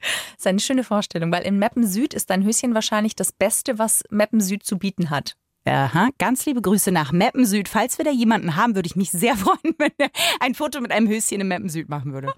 Das 0.00 0.38
ist 0.38 0.46
eine 0.46 0.60
schöne 0.60 0.84
Vorstellung, 0.84 1.32
weil 1.32 1.42
in 1.42 1.58
Meppen 1.58 1.86
Süd 1.86 2.14
ist 2.14 2.30
dein 2.30 2.44
Höschen 2.44 2.74
wahrscheinlich 2.74 3.16
das 3.16 3.32
Beste, 3.32 3.78
was 3.78 4.04
Meppen 4.10 4.40
Süd 4.40 4.64
zu 4.64 4.78
bieten 4.78 5.10
hat. 5.10 5.36
Aha, 5.64 6.08
ganz 6.18 6.46
liebe 6.46 6.62
Grüße 6.62 6.92
nach 6.92 7.12
Meppen 7.12 7.44
Süd. 7.44 7.68
Falls 7.68 7.98
wir 7.98 8.04
da 8.04 8.10
jemanden 8.10 8.56
haben, 8.56 8.74
würde 8.74 8.86
ich 8.86 8.96
mich 8.96 9.10
sehr 9.10 9.36
freuen, 9.36 9.74
wenn 9.78 9.92
er 9.98 10.10
ein 10.40 10.54
Foto 10.54 10.80
mit 10.80 10.92
einem 10.92 11.08
Höschen 11.08 11.40
in 11.40 11.48
Meppen 11.48 11.68
Süd 11.68 11.88
machen 11.88 12.12
würde. 12.12 12.32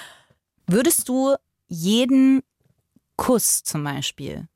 Würdest 0.66 1.08
du 1.08 1.34
jeden 1.68 2.42
Kuss 3.16 3.62
zum 3.62 3.84
Beispiel 3.84 4.48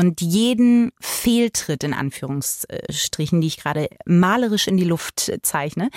und 0.00 0.22
jeden 0.22 0.92
Fehltritt 0.98 1.84
in 1.84 1.92
Anführungsstrichen, 1.92 3.42
die 3.42 3.46
ich 3.46 3.58
gerade 3.58 3.88
malerisch 4.06 4.66
in 4.66 4.78
die 4.78 4.84
Luft 4.84 5.30
zeichne, 5.42 5.90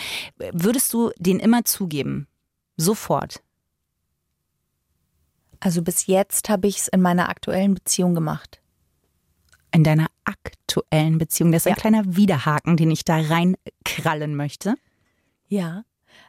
würdest 0.51 0.93
du 0.93 1.11
den 1.17 1.39
immer 1.39 1.63
zugeben? 1.63 2.27
Sofort. 2.75 3.41
Also 5.63 5.81
bis 5.81 6.07
jetzt 6.07 6.49
habe 6.49 6.67
ich 6.67 6.77
es 6.77 6.87
in 6.89 7.01
meiner 7.01 7.29
aktuellen 7.29 7.73
Beziehung 7.73 8.13
gemacht. 8.13 8.59
In 9.71 9.85
deiner 9.85 10.07
aktuellen 10.25 11.17
Beziehung. 11.17 11.53
Das 11.53 11.61
ist 11.61 11.67
ja. 11.67 11.71
ein 11.71 11.77
kleiner 11.77 12.03
Widerhaken, 12.05 12.75
den 12.75 12.91
ich 12.91 13.05
da 13.05 13.15
reinkrallen 13.15 14.35
möchte. 14.35 14.75
Ja. 15.47 15.85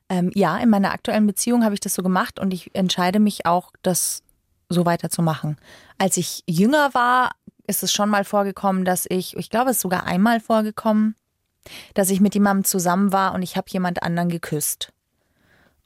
Ähm, 0.09 0.31
ja, 0.37 0.57
in 0.59 0.71
meiner 0.71 0.93
aktuellen 0.93 1.27
Beziehung 1.27 1.65
habe 1.65 1.75
ich 1.75 1.81
das 1.81 1.95
so 1.95 2.05
gemacht 2.05 2.39
und 2.39 2.55
ich 2.55 2.77
entscheide 2.77 3.19
mich 3.19 3.45
auch, 3.45 3.73
das 3.83 4.23
so 4.69 4.87
weiterzumachen. 4.87 5.57
Als 5.99 6.17
ich 6.17 6.45
jünger 6.47 6.95
war, 6.95 7.33
ist 7.67 7.83
es 7.83 7.93
schon 7.93 8.11
mal 8.11 8.25
vorgekommen, 8.25 8.85
dass 8.85 9.05
ich, 9.09 9.37
ich 9.37 9.51
glaube, 9.51 9.71
es 9.71 9.79
ist 9.79 9.83
sogar 9.83 10.05
einmal 10.05 10.39
vorgekommen, 10.39 11.17
dass 11.95 12.11
ich 12.11 12.21
mit 12.21 12.35
jemandem 12.35 12.65
zusammen 12.65 13.13
war 13.13 13.35
und 13.35 13.43
ich 13.43 13.57
habe 13.57 13.67
jemand 13.69 14.05
anderen 14.05 14.29
geküsst. 14.29 14.93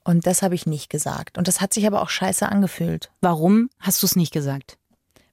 Und 0.09 0.25
das 0.25 0.41
habe 0.41 0.55
ich 0.55 0.65
nicht 0.65 0.89
gesagt. 0.89 1.37
Und 1.37 1.47
das 1.47 1.61
hat 1.61 1.71
sich 1.71 1.85
aber 1.85 2.01
auch 2.01 2.09
scheiße 2.09 2.49
angefühlt. 2.49 3.11
Warum 3.21 3.69
hast 3.79 4.01
du 4.01 4.07
es 4.07 4.15
nicht 4.15 4.33
gesagt? 4.33 4.79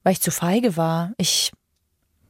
Weil 0.03 0.13
ich 0.13 0.21
zu 0.21 0.29
feige 0.29 0.77
war. 0.77 1.13
Ich 1.17 1.51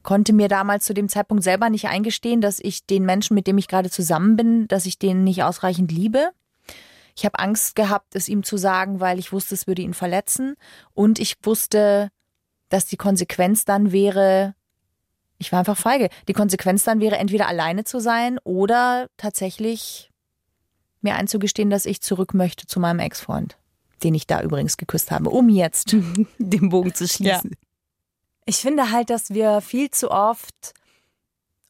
konnte 0.02 0.32
mir 0.32 0.48
damals 0.48 0.86
zu 0.86 0.94
dem 0.94 1.10
Zeitpunkt 1.10 1.44
selber 1.44 1.68
nicht 1.68 1.88
eingestehen, 1.88 2.40
dass 2.40 2.58
ich 2.58 2.86
den 2.86 3.04
Menschen, 3.04 3.34
mit 3.34 3.46
dem 3.46 3.58
ich 3.58 3.68
gerade 3.68 3.90
zusammen 3.90 4.36
bin, 4.36 4.66
dass 4.66 4.86
ich 4.86 4.98
den 4.98 5.24
nicht 5.24 5.42
ausreichend 5.42 5.92
liebe. 5.92 6.30
Ich 7.14 7.26
habe 7.26 7.38
Angst 7.38 7.76
gehabt, 7.76 8.16
es 8.16 8.30
ihm 8.30 8.42
zu 8.42 8.56
sagen, 8.56 8.98
weil 8.98 9.18
ich 9.18 9.30
wusste, 9.30 9.54
es 9.54 9.66
würde 9.66 9.82
ihn 9.82 9.92
verletzen. 9.92 10.54
Und 10.94 11.18
ich 11.18 11.36
wusste, 11.42 12.08
dass 12.70 12.86
die 12.86 12.96
Konsequenz 12.96 13.66
dann 13.66 13.92
wäre, 13.92 14.54
ich 15.36 15.52
war 15.52 15.58
einfach 15.58 15.76
feige. 15.76 16.08
Die 16.28 16.32
Konsequenz 16.32 16.82
dann 16.82 17.02
wäre, 17.02 17.18
entweder 17.18 17.46
alleine 17.46 17.84
zu 17.84 18.00
sein 18.00 18.38
oder 18.42 19.08
tatsächlich 19.18 20.08
mir 21.00 21.14
einzugestehen, 21.14 21.70
dass 21.70 21.86
ich 21.86 22.00
zurück 22.00 22.34
möchte 22.34 22.66
zu 22.66 22.80
meinem 22.80 22.98
Ex-Freund, 22.98 23.56
den 24.02 24.14
ich 24.14 24.26
da 24.26 24.42
übrigens 24.42 24.76
geküsst 24.76 25.10
habe, 25.10 25.30
um 25.30 25.48
jetzt 25.48 25.92
den 26.38 26.68
Bogen 26.68 26.94
zu 26.94 27.06
schließen. 27.06 27.50
Ja. 27.50 27.58
Ich 28.46 28.56
finde 28.56 28.90
halt, 28.90 29.10
dass 29.10 29.30
wir 29.30 29.60
viel 29.60 29.90
zu 29.90 30.10
oft 30.10 30.72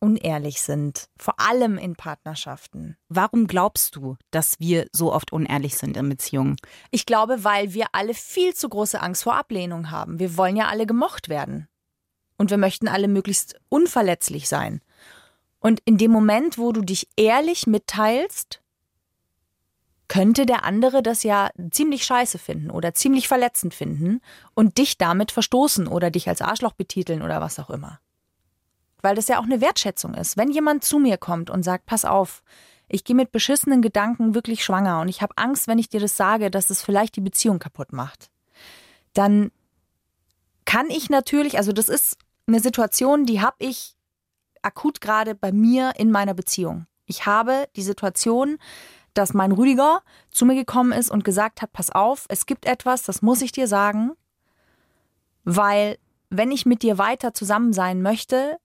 unehrlich 0.00 0.62
sind, 0.62 1.08
vor 1.18 1.40
allem 1.40 1.76
in 1.76 1.96
Partnerschaften. 1.96 2.96
Warum 3.08 3.46
glaubst 3.46 3.96
du, 3.96 4.16
dass 4.30 4.60
wir 4.60 4.86
so 4.92 5.12
oft 5.12 5.32
unehrlich 5.32 5.76
sind 5.76 5.96
in 5.96 6.08
Beziehungen? 6.08 6.56
Ich 6.90 7.04
glaube, 7.04 7.42
weil 7.44 7.74
wir 7.74 7.86
alle 7.92 8.14
viel 8.14 8.54
zu 8.54 8.68
große 8.68 9.00
Angst 9.00 9.24
vor 9.24 9.34
Ablehnung 9.34 9.90
haben. 9.90 10.18
Wir 10.18 10.36
wollen 10.36 10.56
ja 10.56 10.68
alle 10.68 10.86
gemocht 10.86 11.28
werden. 11.28 11.68
Und 12.36 12.50
wir 12.50 12.58
möchten 12.58 12.86
alle 12.86 13.08
möglichst 13.08 13.56
unverletzlich 13.68 14.48
sein. 14.48 14.80
Und 15.58 15.80
in 15.84 15.98
dem 15.98 16.12
Moment, 16.12 16.56
wo 16.56 16.70
du 16.70 16.82
dich 16.82 17.08
ehrlich 17.16 17.66
mitteilst, 17.66 18.62
könnte 20.08 20.46
der 20.46 20.64
andere 20.64 21.02
das 21.02 21.22
ja 21.22 21.50
ziemlich 21.70 22.04
scheiße 22.04 22.38
finden 22.38 22.70
oder 22.70 22.94
ziemlich 22.94 23.28
verletzend 23.28 23.74
finden 23.74 24.20
und 24.54 24.78
dich 24.78 24.98
damit 24.98 25.30
verstoßen 25.30 25.86
oder 25.86 26.10
dich 26.10 26.28
als 26.28 26.40
Arschloch 26.42 26.72
betiteln 26.72 27.22
oder 27.22 27.40
was 27.40 27.58
auch 27.58 27.70
immer 27.70 28.00
weil 29.02 29.14
das 29.14 29.28
ja 29.28 29.38
auch 29.38 29.44
eine 29.44 29.60
Wertschätzung 29.60 30.14
ist. 30.14 30.36
Wenn 30.36 30.50
jemand 30.50 30.84
zu 30.84 30.98
mir 30.98 31.16
kommt 31.16 31.50
und 31.50 31.62
sagt, 31.62 31.86
pass 31.86 32.04
auf, 32.04 32.42
ich 32.88 33.04
gehe 33.04 33.16
mit 33.16 33.32
beschissenen 33.32 33.82
Gedanken 33.82 34.34
wirklich 34.34 34.64
schwanger 34.64 35.00
und 35.00 35.08
ich 35.08 35.22
habe 35.22 35.36
Angst, 35.36 35.68
wenn 35.68 35.78
ich 35.78 35.88
dir 35.88 36.00
das 36.00 36.16
sage, 36.16 36.50
dass 36.50 36.70
es 36.70 36.82
vielleicht 36.82 37.16
die 37.16 37.20
Beziehung 37.20 37.58
kaputt 37.58 37.92
macht, 37.92 38.30
dann 39.12 39.50
kann 40.64 40.90
ich 40.90 41.10
natürlich, 41.10 41.58
also 41.58 41.72
das 41.72 41.88
ist 41.88 42.18
eine 42.46 42.60
Situation, 42.60 43.26
die 43.26 43.40
habe 43.40 43.56
ich 43.58 43.94
akut 44.62 45.00
gerade 45.00 45.34
bei 45.34 45.52
mir 45.52 45.92
in 45.96 46.10
meiner 46.10 46.34
Beziehung. 46.34 46.86
Ich 47.06 47.26
habe 47.26 47.68
die 47.76 47.82
Situation, 47.82 48.58
dass 49.14 49.34
mein 49.34 49.52
Rüdiger 49.52 50.02
zu 50.30 50.44
mir 50.44 50.54
gekommen 50.54 50.92
ist 50.92 51.10
und 51.10 51.24
gesagt 51.24 51.62
hat, 51.62 51.72
pass 51.72 51.90
auf, 51.90 52.26
es 52.28 52.46
gibt 52.46 52.66
etwas, 52.66 53.02
das 53.02 53.22
muss 53.22 53.42
ich 53.42 53.52
dir 53.52 53.66
sagen, 53.66 54.12
weil 55.44 55.98
wenn 56.30 56.50
ich 56.50 56.66
mit 56.66 56.82
dir 56.82 56.98
weiter 56.98 57.32
zusammen 57.32 57.72
sein 57.72 58.02
möchte, 58.02 58.58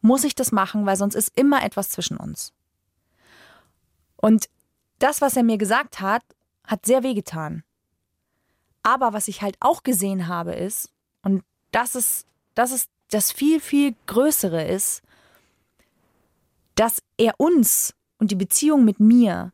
muss 0.00 0.24
ich 0.24 0.34
das 0.34 0.52
machen, 0.52 0.86
weil 0.86 0.96
sonst 0.96 1.16
ist 1.16 1.36
immer 1.36 1.64
etwas 1.64 1.90
zwischen 1.90 2.16
uns. 2.16 2.52
Und 4.16 4.48
das, 5.00 5.20
was 5.20 5.36
er 5.36 5.42
mir 5.42 5.58
gesagt 5.58 6.00
hat, 6.00 6.22
hat 6.64 6.86
sehr 6.86 7.02
wehgetan. 7.02 7.64
Aber 8.82 9.12
was 9.12 9.28
ich 9.28 9.42
halt 9.42 9.56
auch 9.60 9.82
gesehen 9.82 10.28
habe, 10.28 10.54
ist, 10.54 10.90
und 11.22 11.42
das 11.72 11.96
ist, 11.96 12.26
das 12.54 12.70
ist 12.70 12.88
das 13.10 13.32
viel, 13.32 13.60
viel 13.60 13.96
Größere 14.06 14.64
ist, 14.64 15.02
dass 16.76 17.02
er 17.16 17.34
uns 17.38 17.95
und 18.18 18.30
die 18.30 18.36
Beziehung 18.36 18.84
mit 18.84 19.00
mir 19.00 19.52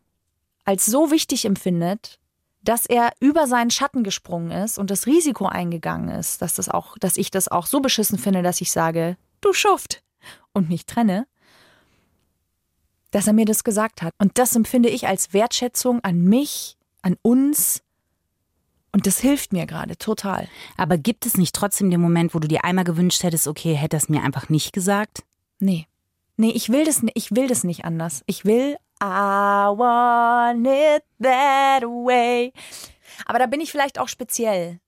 als 0.64 0.86
so 0.86 1.10
wichtig 1.10 1.44
empfindet, 1.44 2.18
dass 2.62 2.86
er 2.86 3.12
über 3.18 3.46
seinen 3.48 3.70
Schatten 3.70 4.04
gesprungen 4.04 4.52
ist 4.52 4.78
und 4.78 4.90
das 4.90 5.06
Risiko 5.06 5.46
eingegangen 5.46 6.08
ist, 6.08 6.42
dass 6.42 6.54
das 6.54 6.68
auch, 6.68 6.96
dass 6.98 7.16
ich 7.16 7.30
das 7.30 7.48
auch 7.48 7.66
so 7.66 7.80
beschissen 7.80 8.18
finde, 8.18 8.42
dass 8.42 8.60
ich 8.60 8.70
sage, 8.70 9.16
du 9.40 9.52
Schuft, 9.52 10.02
und 10.52 10.68
mich 10.68 10.86
trenne, 10.86 11.26
dass 13.10 13.26
er 13.26 13.32
mir 13.32 13.44
das 13.44 13.64
gesagt 13.64 14.02
hat. 14.02 14.12
Und 14.18 14.38
das 14.38 14.56
empfinde 14.56 14.88
ich 14.88 15.06
als 15.06 15.32
Wertschätzung 15.32 16.02
an 16.02 16.22
mich, 16.24 16.76
an 17.02 17.16
uns. 17.22 17.82
Und 18.92 19.06
das 19.06 19.18
hilft 19.18 19.52
mir 19.52 19.66
gerade 19.66 19.96
total. 19.96 20.48
Aber 20.76 20.98
gibt 20.98 21.26
es 21.26 21.36
nicht 21.36 21.54
trotzdem 21.54 21.90
den 21.90 22.00
Moment, 22.00 22.34
wo 22.34 22.38
du 22.38 22.48
dir 22.48 22.64
einmal 22.64 22.84
gewünscht 22.84 23.22
hättest, 23.22 23.48
okay, 23.48 23.74
hätte 23.74 23.96
es 23.96 24.08
mir 24.08 24.22
einfach 24.22 24.48
nicht 24.48 24.72
gesagt? 24.72 25.22
Nee. 25.58 25.86
Nee, 26.36 26.50
ich 26.50 26.70
will 26.70 26.84
das, 26.84 27.02
ich 27.14 27.34
will 27.34 27.46
das 27.46 27.64
nicht 27.64 27.84
anders. 27.84 28.22
Ich 28.26 28.44
will, 28.44 28.76
I 29.02 29.06
want 29.06 30.66
it 30.66 31.04
that 31.20 31.82
way. 31.82 32.52
Aber 33.26 33.38
da 33.38 33.46
bin 33.46 33.60
ich 33.60 33.70
vielleicht 33.70 33.98
auch 33.98 34.08
speziell. 34.08 34.80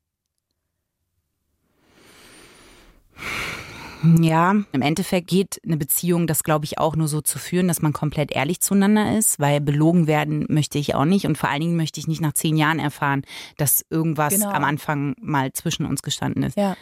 Ja, 4.20 4.54
im 4.72 4.82
Endeffekt 4.82 5.28
geht 5.28 5.60
eine 5.64 5.76
Beziehung, 5.76 6.26
das 6.26 6.44
glaube 6.44 6.66
ich 6.66 6.78
auch 6.78 6.94
nur 6.94 7.08
so 7.08 7.20
zu 7.22 7.38
führen, 7.38 7.68
dass 7.68 7.80
man 7.80 7.92
komplett 7.92 8.32
ehrlich 8.32 8.60
zueinander 8.60 9.16
ist, 9.16 9.40
weil 9.40 9.60
belogen 9.60 10.06
werden 10.06 10.46
möchte 10.48 10.78
ich 10.78 10.94
auch 10.94 11.06
nicht 11.06 11.26
und 11.26 11.38
vor 11.38 11.48
allen 11.48 11.62
Dingen 11.62 11.76
möchte 11.76 12.00
ich 12.00 12.06
nicht 12.06 12.20
nach 12.20 12.34
zehn 12.34 12.56
Jahren 12.56 12.78
erfahren, 12.78 13.22
dass 13.56 13.84
irgendwas 13.88 14.34
genau. 14.34 14.50
am 14.50 14.64
Anfang 14.64 15.14
mal 15.20 15.52
zwischen 15.52 15.86
uns 15.86 16.02
gestanden 16.02 16.42
ist. 16.42 16.56
Ja. 16.56 16.76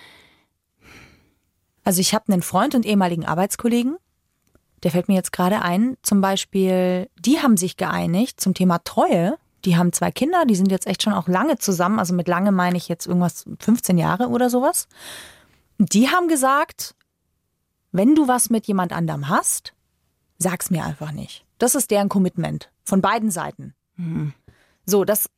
Also 1.85 2.01
ich 2.01 2.15
habe 2.15 2.33
einen 2.33 2.43
Freund 2.43 2.75
und 2.75 2.85
ehemaligen 2.85 3.25
Arbeitskollegen, 3.25 3.97
der 4.83 4.91
fällt 4.91 5.09
mir 5.09 5.15
jetzt 5.15 5.33
gerade 5.33 5.63
ein, 5.63 5.97
zum 6.03 6.21
Beispiel, 6.21 7.09
die 7.19 7.41
haben 7.41 7.57
sich 7.57 7.77
geeinigt 7.77 8.41
zum 8.41 8.55
Thema 8.55 8.79
Treue. 8.79 9.39
Die 9.65 9.77
haben 9.77 9.93
zwei 9.93 10.11
Kinder, 10.11 10.45
die 10.45 10.57
sind 10.57 10.73
jetzt 10.73 10.89
echt 10.89 11.03
schon 11.03 11.13
auch 11.13 11.29
lange 11.29 11.57
zusammen. 11.57 12.01
Also 12.01 12.15
mit 12.15 12.27
lange 12.27 12.51
meine 12.51 12.77
ich 12.77 12.89
jetzt 12.89 13.07
irgendwas 13.07 13.45
15 13.61 13.97
Jahre 13.97 14.29
oder 14.29 14.51
sowas. 14.51 14.89
Die 15.79 16.09
haben 16.09 16.27
gesagt, 16.27 16.97
wenn 17.93 18.15
du 18.15 18.27
was 18.27 18.51
mit 18.51 18.67
jemand 18.67 18.93
anderem 18.93 19.29
hast, 19.29 19.73
sag's 20.39 20.71
mir 20.71 20.85
einfach 20.85 21.13
nicht. 21.13 21.45
Das 21.59 21.77
ist 21.77 21.93
deren 21.93 22.09
Commitment 22.09 22.71
von 22.83 23.01
beiden 23.01 23.31
Seiten. 23.31 23.75
Mhm. 23.97 24.33
So, 24.85 25.05
das 25.05 25.31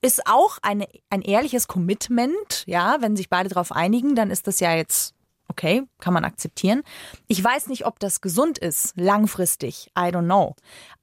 ist 0.00 0.26
auch 0.26 0.58
eine, 0.62 0.86
ein 1.10 1.22
ehrliches 1.22 1.66
Commitment, 1.66 2.64
ja, 2.66 2.98
wenn 3.00 3.16
sich 3.16 3.28
beide 3.28 3.48
darauf 3.48 3.72
einigen, 3.72 4.14
dann 4.14 4.30
ist 4.30 4.46
das 4.46 4.60
ja 4.60 4.74
jetzt 4.74 5.14
okay, 5.48 5.82
kann 5.98 6.14
man 6.14 6.24
akzeptieren. 6.24 6.82
Ich 7.26 7.42
weiß 7.42 7.68
nicht, 7.68 7.86
ob 7.86 7.98
das 7.98 8.20
gesund 8.20 8.58
ist, 8.58 8.92
langfristig, 8.96 9.90
I 9.98 10.10
don't 10.10 10.24
know. 10.24 10.54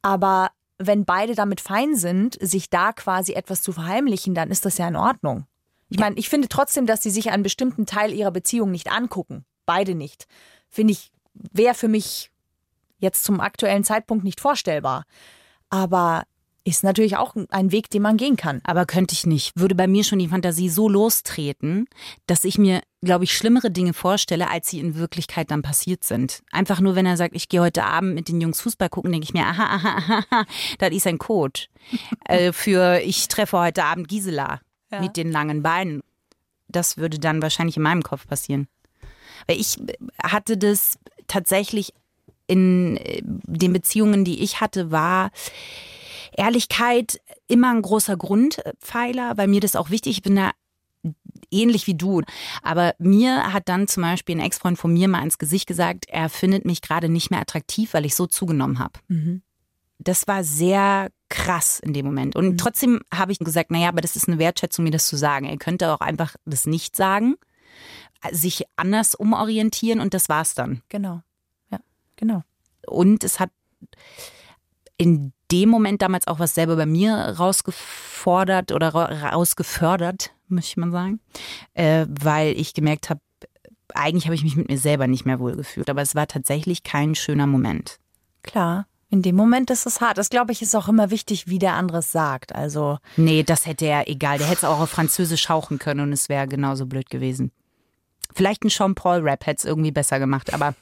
Aber 0.01 0.51
wenn 0.77 1.05
beide 1.05 1.35
damit 1.35 1.61
fein 1.61 1.95
sind, 1.95 2.37
sich 2.41 2.69
da 2.69 2.93
quasi 2.93 3.33
etwas 3.33 3.61
zu 3.61 3.71
verheimlichen, 3.71 4.35
dann 4.35 4.51
ist 4.51 4.65
das 4.65 4.77
ja 4.77 4.87
in 4.87 4.95
Ordnung. 4.95 5.45
Ich 5.89 5.99
meine, 5.99 6.17
ich 6.17 6.29
finde 6.29 6.49
trotzdem, 6.49 6.85
dass 6.85 7.03
sie 7.03 7.11
sich 7.11 7.31
einen 7.31 7.43
bestimmten 7.43 7.85
Teil 7.85 8.11
ihrer 8.11 8.31
Beziehung 8.31 8.71
nicht 8.71 8.91
angucken. 8.91 9.45
Beide 9.65 9.95
nicht 9.95 10.27
finde 10.75 10.91
ich, 10.91 11.11
wäre 11.33 11.73
für 11.73 11.87
mich 11.87 12.31
jetzt 12.97 13.23
zum 13.23 13.39
aktuellen 13.39 13.83
Zeitpunkt 13.83 14.23
nicht 14.23 14.41
vorstellbar. 14.41 15.05
Aber 15.69 16.23
ist 16.65 16.83
natürlich 16.83 17.15
auch 17.15 17.35
ein 17.51 17.71
Weg, 17.71 17.91
den 17.91 18.01
man 18.01 18.17
gehen 18.17 18.37
kann. 18.37 18.59
Aber 18.63 18.87
könnte 18.87 19.13
ich 19.13 19.27
nicht. 19.27 19.51
Würde 19.55 19.75
bei 19.75 19.87
mir 19.87 20.03
schon 20.03 20.17
die 20.17 20.27
Fantasie 20.27 20.67
so 20.67 20.89
lostreten, 20.89 21.87
dass 22.25 22.43
ich 22.43 22.57
mir, 22.57 22.81
glaube 23.03 23.23
ich, 23.23 23.37
schlimmere 23.37 23.69
Dinge 23.69 23.93
vorstelle, 23.93 24.49
als 24.49 24.69
sie 24.69 24.79
in 24.79 24.95
Wirklichkeit 24.95 25.51
dann 25.51 25.61
passiert 25.61 26.03
sind. 26.03 26.41
Einfach 26.51 26.81
nur, 26.81 26.95
wenn 26.95 27.05
er 27.05 27.17
sagt, 27.17 27.35
ich 27.35 27.49
gehe 27.49 27.61
heute 27.61 27.83
Abend 27.83 28.15
mit 28.15 28.29
den 28.29 28.41
Jungs 28.41 28.61
Fußball 28.61 28.89
gucken, 28.89 29.11
denke 29.11 29.25
ich 29.25 29.33
mir, 29.33 29.45
aha, 29.45 29.63
aha, 29.63 29.97
aha, 29.97 30.25
aha 30.27 30.45
das 30.79 30.91
ist 30.91 31.05
ein 31.05 31.19
Code. 31.19 31.61
äh, 32.25 32.51
für 32.51 32.99
ich 32.99 33.27
treffe 33.27 33.59
heute 33.59 33.83
Abend 33.83 34.07
Gisela 34.07 34.59
ja. 34.91 35.01
mit 35.01 35.17
den 35.17 35.31
langen 35.31 35.61
Beinen. 35.61 36.01
Das 36.67 36.97
würde 36.97 37.19
dann 37.19 37.43
wahrscheinlich 37.43 37.77
in 37.77 37.83
meinem 37.83 38.01
Kopf 38.01 38.25
passieren. 38.25 38.67
Weil 39.45 39.59
ich 39.59 39.77
hatte 40.21 40.57
das 40.57 40.97
tatsächlich 41.27 41.93
in 42.47 42.97
äh, 42.97 43.21
den 43.23 43.71
Beziehungen, 43.71 44.25
die 44.25 44.41
ich 44.41 44.61
hatte, 44.61 44.89
war 44.89 45.29
Ehrlichkeit 46.37 47.19
immer 47.47 47.71
ein 47.71 47.81
großer 47.81 48.17
Grundpfeiler, 48.17 49.37
weil 49.37 49.47
mir 49.47 49.61
das 49.61 49.75
auch 49.75 49.89
wichtig. 49.89 50.17
Ich 50.17 50.21
bin 50.21 50.35
da 50.35 50.51
ähnlich 51.51 51.87
wie 51.87 51.95
du. 51.95 52.21
Aber 52.63 52.95
mir 52.97 53.53
hat 53.53 53.69
dann 53.69 53.87
zum 53.87 54.03
Beispiel 54.03 54.35
ein 54.35 54.45
Ex-Freund 54.45 54.77
von 54.77 54.93
mir 54.93 55.07
mal 55.07 55.23
ins 55.23 55.37
Gesicht 55.37 55.67
gesagt, 55.67 56.05
er 56.09 56.29
findet 56.29 56.65
mich 56.65 56.81
gerade 56.81 57.09
nicht 57.09 57.31
mehr 57.31 57.41
attraktiv, 57.41 57.93
weil 57.93 58.05
ich 58.05 58.15
so 58.15 58.27
zugenommen 58.27 58.79
habe. 58.79 58.99
Mhm. 59.07 59.41
Das 59.99 60.27
war 60.27 60.43
sehr 60.43 61.09
krass 61.29 61.79
in 61.79 61.93
dem 61.93 62.05
Moment. 62.05 62.35
Und 62.35 62.49
mhm. 62.49 62.57
trotzdem 62.57 63.01
habe 63.13 63.31
ich 63.31 63.39
gesagt, 63.39 63.71
naja, 63.71 63.89
aber 63.89 64.01
das 64.01 64.15
ist 64.15 64.27
eine 64.27 64.39
Wertschätzung, 64.39 64.83
mir 64.83 64.91
das 64.91 65.07
zu 65.07 65.15
sagen. 65.15 65.45
Er 65.45 65.57
könnte 65.57 65.93
auch 65.93 66.01
einfach 66.01 66.35
das 66.45 66.65
nicht 66.65 66.95
sagen 66.95 67.35
sich 68.31 68.63
anders 68.75 69.15
umorientieren 69.15 69.99
und 69.99 70.13
das 70.13 70.29
war's 70.29 70.55
dann. 70.55 70.81
Genau. 70.89 71.21
Ja, 71.71 71.79
genau. 72.15 72.43
Und 72.87 73.23
es 73.23 73.39
hat 73.39 73.51
in 74.97 75.33
dem 75.51 75.69
Moment 75.69 76.01
damals 76.01 76.27
auch 76.27 76.39
was 76.39 76.55
selber 76.55 76.75
bei 76.75 76.85
mir 76.85 77.15
rausgefordert 77.15 78.71
oder 78.71 78.89
rausgefördert, 78.89 80.31
muss 80.47 80.65
ich 80.65 80.77
mal 80.77 80.91
sagen, 80.91 81.19
äh, 81.73 82.05
weil 82.09 82.59
ich 82.59 82.73
gemerkt 82.73 83.09
habe, 83.09 83.19
eigentlich 83.93 84.25
habe 84.25 84.35
ich 84.35 84.43
mich 84.43 84.55
mit 84.55 84.69
mir 84.69 84.77
selber 84.77 85.07
nicht 85.07 85.25
mehr 85.25 85.39
wohlgefühlt, 85.39 85.89
aber 85.89 86.01
es 86.01 86.15
war 86.15 86.27
tatsächlich 86.27 86.83
kein 86.83 87.15
schöner 87.15 87.47
Moment. 87.47 87.99
Klar. 88.43 88.87
In 89.09 89.21
dem 89.21 89.35
Moment 89.35 89.69
ist 89.69 89.85
es 89.85 90.01
hart. 90.01 90.17
Das 90.17 90.29
glaube 90.29 90.51
ich 90.51 90.61
ist 90.61 90.75
auch 90.75 90.87
immer 90.87 91.11
wichtig, 91.11 91.47
wie 91.47 91.59
der 91.59 91.73
andere 91.73 91.99
es 91.99 92.11
sagt. 92.11 92.53
Also 92.55 92.97
nee, 93.15 93.43
das 93.43 93.65
hätte 93.65 93.85
er 93.85 94.09
egal. 94.09 94.39
Der 94.39 94.47
hätte 94.47 94.57
es 94.57 94.63
auch 94.63 94.79
auf 94.79 94.89
Französisch 94.89 95.47
hauchen 95.47 95.79
können 95.79 96.01
und 96.01 96.11
es 96.11 96.27
wäre 96.27 96.47
genauso 96.47 96.85
blöd 96.85 97.09
gewesen. 97.09 97.51
Vielleicht 98.33 98.63
ein 98.65 98.69
Sean 98.69 98.95
Paul 98.95 99.19
Rap 99.19 99.45
hätte 99.45 99.59
es 99.59 99.65
irgendwie 99.65 99.91
besser 99.91 100.19
gemacht, 100.19 100.53
aber 100.53 100.73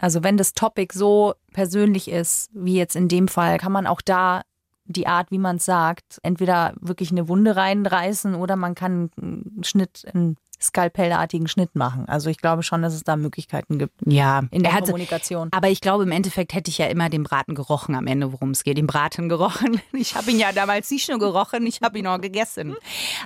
also 0.00 0.22
wenn 0.24 0.36
das 0.36 0.54
Topic 0.54 0.96
so 0.96 1.34
persönlich 1.52 2.10
ist, 2.10 2.50
wie 2.54 2.76
jetzt 2.76 2.96
in 2.96 3.08
dem 3.08 3.28
Fall, 3.28 3.58
kann 3.58 3.72
man 3.72 3.86
auch 3.86 4.00
da 4.00 4.42
die 4.86 5.06
Art, 5.06 5.30
wie 5.30 5.38
man 5.38 5.56
es 5.56 5.66
sagt, 5.66 6.18
entweder 6.22 6.74
wirklich 6.80 7.12
eine 7.12 7.28
Wunde 7.28 7.54
reinreißen 7.54 8.34
oder 8.34 8.56
man 8.56 8.74
kann 8.74 9.10
einen 9.20 9.62
Schnitt, 9.62 10.04
einen 10.12 10.36
skalpellartigen 10.62 11.48
Schnitt 11.48 11.74
machen. 11.74 12.08
Also 12.08 12.30
ich 12.30 12.38
glaube 12.38 12.62
schon, 12.62 12.82
dass 12.82 12.94
es 12.94 13.04
da 13.04 13.16
Möglichkeiten 13.16 13.78
gibt. 13.78 13.94
Ja, 14.06 14.42
in 14.50 14.62
der 14.62 14.72
hatte, 14.72 14.86
Kommunikation. 14.86 15.48
Aber 15.52 15.68
ich 15.68 15.80
glaube, 15.80 16.04
im 16.04 16.12
Endeffekt 16.12 16.54
hätte 16.54 16.70
ich 16.70 16.78
ja 16.78 16.86
immer 16.86 17.08
den 17.08 17.22
Braten 17.22 17.54
gerochen 17.54 17.94
am 17.94 18.06
Ende, 18.06 18.32
worum 18.32 18.50
es 18.50 18.64
geht. 18.64 18.78
Den 18.78 18.86
Braten 18.86 19.28
gerochen. 19.28 19.80
Ich 19.92 20.14
habe 20.14 20.30
ihn 20.30 20.38
ja 20.38 20.52
damals 20.52 20.90
nicht 20.90 21.08
nur 21.10 21.18
gerochen, 21.18 21.66
ich 21.66 21.80
habe 21.82 21.98
ihn 21.98 22.06
auch 22.06 22.20
gegessen. 22.20 22.74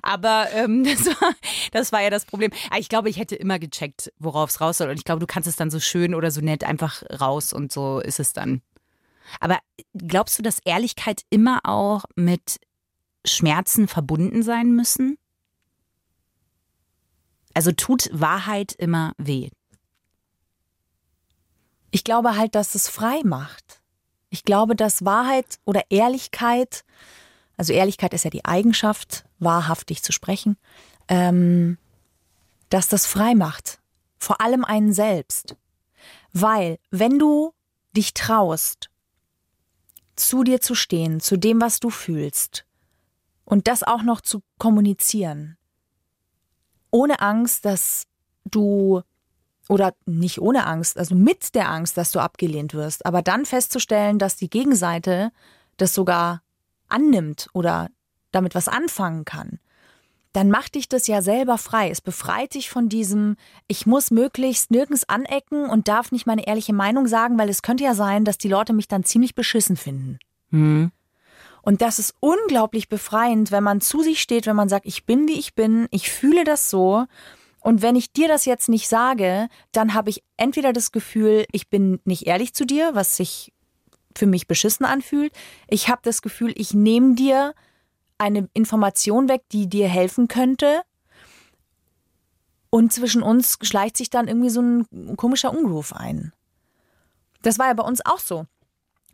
Aber 0.02 0.48
ähm, 0.54 0.82
das, 0.84 1.06
war, 1.06 1.32
das 1.72 1.92
war 1.92 2.02
ja 2.02 2.10
das 2.10 2.24
Problem. 2.24 2.50
Ich 2.78 2.88
glaube, 2.88 3.08
ich 3.08 3.18
hätte 3.18 3.36
immer 3.36 3.58
gecheckt, 3.58 4.12
worauf 4.18 4.50
es 4.50 4.60
raus 4.60 4.78
soll. 4.78 4.90
Und 4.90 4.96
ich 4.96 5.04
glaube, 5.04 5.20
du 5.20 5.26
kannst 5.26 5.48
es 5.48 5.56
dann 5.56 5.70
so 5.70 5.78
schön 5.78 6.14
oder 6.14 6.30
so 6.30 6.40
nett 6.40 6.64
einfach 6.64 7.02
raus 7.20 7.52
und 7.52 7.72
so 7.72 8.00
ist 8.00 8.18
es 8.18 8.32
dann. 8.32 8.60
Aber 9.40 9.58
glaubst 9.94 10.38
du, 10.38 10.42
dass 10.42 10.58
Ehrlichkeit 10.64 11.22
immer 11.30 11.60
auch 11.64 12.04
mit 12.16 12.58
Schmerzen 13.24 13.88
verbunden 13.88 14.42
sein 14.42 14.74
müssen? 14.74 15.16
Also 17.54 17.72
tut 17.72 18.10
Wahrheit 18.12 18.72
immer 18.72 19.12
weh? 19.16 19.50
Ich 21.90 22.02
glaube 22.04 22.36
halt, 22.36 22.54
dass 22.54 22.74
es 22.74 22.88
frei 22.88 23.22
macht. 23.24 23.80
Ich 24.28 24.42
glaube, 24.42 24.74
dass 24.74 25.04
Wahrheit 25.04 25.60
oder 25.64 25.82
Ehrlichkeit, 25.90 26.84
also 27.56 27.72
Ehrlichkeit 27.72 28.12
ist 28.14 28.24
ja 28.24 28.30
die 28.30 28.44
Eigenschaft, 28.44 29.24
wahrhaftig 29.38 30.02
zu 30.02 30.10
sprechen, 30.10 30.56
ähm, 31.06 31.78
dass 32.68 32.88
das 32.88 33.06
frei 33.06 33.36
macht. 33.36 33.80
Vor 34.18 34.40
allem 34.40 34.64
einen 34.64 34.92
selbst. 34.92 35.56
Weil, 36.32 36.78
wenn 36.90 37.20
du 37.20 37.54
dich 37.96 38.12
traust, 38.12 38.90
zu 40.16 40.42
dir 40.42 40.60
zu 40.60 40.74
stehen, 40.74 41.20
zu 41.20 41.36
dem, 41.36 41.60
was 41.60 41.78
du 41.78 41.90
fühlst, 41.90 42.66
und 43.44 43.68
das 43.68 43.82
auch 43.82 44.02
noch 44.02 44.20
zu 44.20 44.42
kommunizieren, 44.58 45.58
ohne 46.94 47.20
Angst, 47.20 47.64
dass 47.64 48.06
du 48.44 49.02
oder 49.68 49.94
nicht 50.06 50.40
ohne 50.40 50.66
Angst, 50.66 50.96
also 50.96 51.16
mit 51.16 51.54
der 51.56 51.68
Angst, 51.68 51.96
dass 51.96 52.12
du 52.12 52.20
abgelehnt 52.20 52.72
wirst, 52.72 53.04
aber 53.04 53.20
dann 53.20 53.46
festzustellen, 53.46 54.18
dass 54.20 54.36
die 54.36 54.48
Gegenseite 54.48 55.32
das 55.76 55.92
sogar 55.92 56.42
annimmt 56.88 57.48
oder 57.52 57.88
damit 58.30 58.54
was 58.54 58.68
anfangen 58.68 59.24
kann, 59.24 59.58
dann 60.32 60.50
macht 60.50 60.76
dich 60.76 60.88
das 60.88 61.06
ja 61.08 61.20
selber 61.22 61.58
frei. 61.58 61.90
Es 61.90 62.00
befreit 62.00 62.54
dich 62.54 62.70
von 62.70 62.88
diesem, 62.88 63.36
ich 63.66 63.86
muss 63.86 64.12
möglichst 64.12 64.70
nirgends 64.70 65.08
anecken 65.08 65.68
und 65.68 65.88
darf 65.88 66.12
nicht 66.12 66.26
meine 66.26 66.46
ehrliche 66.46 66.74
Meinung 66.74 67.08
sagen, 67.08 67.38
weil 67.38 67.48
es 67.48 67.62
könnte 67.62 67.84
ja 67.84 67.94
sein, 67.94 68.24
dass 68.24 68.38
die 68.38 68.48
Leute 68.48 68.72
mich 68.72 68.86
dann 68.86 69.02
ziemlich 69.02 69.34
beschissen 69.34 69.76
finden. 69.76 70.18
Mhm. 70.50 70.92
Und 71.64 71.80
das 71.80 71.98
ist 71.98 72.14
unglaublich 72.20 72.90
befreiend, 72.90 73.50
wenn 73.50 73.64
man 73.64 73.80
zu 73.80 74.02
sich 74.02 74.20
steht, 74.20 74.46
wenn 74.46 74.56
man 74.56 74.68
sagt, 74.68 74.84
ich 74.84 75.06
bin 75.06 75.26
wie 75.28 75.38
ich 75.38 75.54
bin, 75.54 75.88
ich 75.90 76.10
fühle 76.10 76.44
das 76.44 76.68
so. 76.68 77.06
Und 77.60 77.80
wenn 77.80 77.96
ich 77.96 78.12
dir 78.12 78.28
das 78.28 78.44
jetzt 78.44 78.68
nicht 78.68 78.86
sage, 78.86 79.48
dann 79.72 79.94
habe 79.94 80.10
ich 80.10 80.22
entweder 80.36 80.74
das 80.74 80.92
Gefühl, 80.92 81.46
ich 81.52 81.70
bin 81.70 82.00
nicht 82.04 82.26
ehrlich 82.26 82.52
zu 82.52 82.66
dir, 82.66 82.94
was 82.94 83.16
sich 83.16 83.54
für 84.14 84.26
mich 84.26 84.46
beschissen 84.46 84.84
anfühlt. 84.84 85.32
Ich 85.66 85.88
habe 85.88 86.02
das 86.04 86.20
Gefühl, 86.20 86.52
ich 86.54 86.74
nehme 86.74 87.14
dir 87.14 87.54
eine 88.18 88.46
Information 88.52 89.30
weg, 89.30 89.44
die 89.50 89.66
dir 89.66 89.88
helfen 89.88 90.28
könnte. 90.28 90.82
Und 92.68 92.92
zwischen 92.92 93.22
uns 93.22 93.56
schleicht 93.62 93.96
sich 93.96 94.10
dann 94.10 94.28
irgendwie 94.28 94.50
so 94.50 94.60
ein 94.60 95.16
komischer 95.16 95.56
Ungruf 95.56 95.94
ein. 95.94 96.34
Das 97.40 97.58
war 97.58 97.68
ja 97.68 97.74
bei 97.74 97.84
uns 97.84 98.04
auch 98.04 98.18
so 98.18 98.44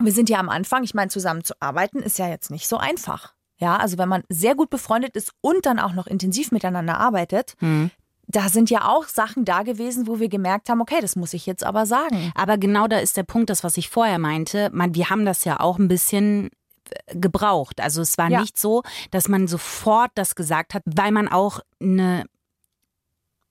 wir 0.01 0.13
sind 0.13 0.29
ja 0.29 0.39
am 0.39 0.49
Anfang, 0.49 0.83
ich 0.83 0.95
meine, 0.95 1.11
zusammen 1.11 1.45
zu 1.45 1.55
arbeiten 1.61 2.01
ist 2.01 2.19
ja 2.19 2.29
jetzt 2.29 2.51
nicht 2.51 2.67
so 2.67 2.79
einfach. 2.79 3.35
Ja, 3.59 3.77
also 3.77 3.99
wenn 3.99 4.09
man 4.09 4.25
sehr 4.29 4.55
gut 4.55 4.71
befreundet 4.71 5.15
ist 5.17 5.33
und 5.43 5.67
dann 5.67 5.79
auch 5.79 5.93
noch 5.93 6.07
intensiv 6.07 6.51
miteinander 6.51 6.99
arbeitet, 6.99 7.55
mhm. 7.61 7.91
da 8.27 8.49
sind 8.49 8.71
ja 8.71 8.89
auch 8.89 9.05
Sachen 9.05 9.45
da 9.45 9.63
gewesen, 9.63 10.07
wo 10.07 10.19
wir 10.19 10.31
gemerkt 10.31 10.71
haben, 10.71 10.81
okay, 10.81 11.01
das 11.03 11.15
muss 11.15 11.35
ich 11.35 11.45
jetzt 11.45 11.63
aber 11.63 11.85
sagen. 11.85 12.33
Aber 12.35 12.57
genau 12.57 12.89
da 12.89 12.99
ist 12.99 13.19
der 13.19 13.23
Punkt, 13.23 13.51
das, 13.51 13.63
was 13.63 13.77
ich 13.77 13.91
vorher 13.91 14.19
meinte. 14.19 14.71
Man, 14.73 14.95
wir 14.95 15.11
haben 15.11 15.27
das 15.27 15.45
ja 15.45 15.61
auch 15.61 15.79
ein 15.79 15.89
bisschen 15.89 16.49
äh, 16.91 17.17
gebraucht. 17.17 17.83
Also 17.83 18.01
es 18.01 18.17
war 18.17 18.31
ja. 18.31 18.41
nicht 18.41 18.59
so, 18.59 18.83
dass 19.11 19.29
man 19.29 19.47
sofort 19.47 20.11
das 20.15 20.35
gesagt 20.35 20.73
hat, 20.73 20.83
weil 20.87 21.13
man 21.13 21.29
auch 21.29 21.61
eine, 21.81 22.25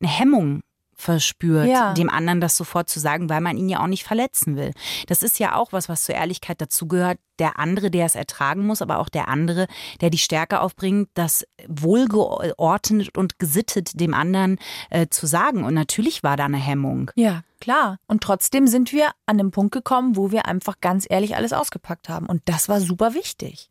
eine 0.02 0.10
Hemmung 0.10 0.62
verspürt, 1.00 1.68
ja. 1.68 1.94
dem 1.94 2.10
anderen 2.10 2.42
das 2.42 2.58
sofort 2.58 2.90
zu 2.90 3.00
sagen, 3.00 3.30
weil 3.30 3.40
man 3.40 3.56
ihn 3.56 3.70
ja 3.70 3.80
auch 3.82 3.88
nicht 3.88 4.04
verletzen 4.04 4.58
will. 4.58 4.74
Das 5.08 5.24
ist 5.24 5.40
ja 5.40 5.56
auch 5.56 5.72
was, 5.72 5.88
was 5.88 6.04
zur 6.04 6.16
Ehrlichkeit 6.16 6.60
dazugehört. 6.60 7.20
Der 7.40 7.58
andere, 7.58 7.90
der 7.90 8.06
es 8.06 8.16
ertragen 8.16 8.68
muss, 8.68 8.82
aber 8.82 9.00
auch 9.00 9.08
der 9.08 9.30
andere, 9.30 9.68
der 10.02 10.10
die 10.10 10.18
Stärke 10.18 10.60
aufbringt, 10.60 11.08
das 11.14 11.46
wohlgeordnet 11.70 13.18
und 13.18 13.40
gesittet 13.40 13.98
dem 13.98 14.14
anderen 14.14 14.60
äh, 14.90 15.08
zu 15.10 15.26
sagen. 15.26 15.64
Und 15.64 15.74
natürlich 15.74 16.22
war 16.22 16.36
da 16.36 16.46
eine 16.46 16.58
Hemmung. 16.58 17.12
Ja, 17.16 17.44
klar. 17.62 17.98
Und 18.08 18.22
trotzdem 18.22 18.68
sind 18.68 18.92
wir 18.92 19.12
an 19.26 19.38
den 19.38 19.52
Punkt 19.52 19.72
gekommen, 19.72 20.18
wo 20.18 20.32
wir 20.32 20.48
einfach 20.48 20.82
ganz 20.82 21.06
ehrlich 21.10 21.38
alles 21.38 21.54
ausgepackt 21.54 22.10
haben. 22.10 22.26
Und 22.26 22.42
das 22.44 22.68
war 22.68 22.82
super 22.82 23.14
wichtig. 23.14 23.70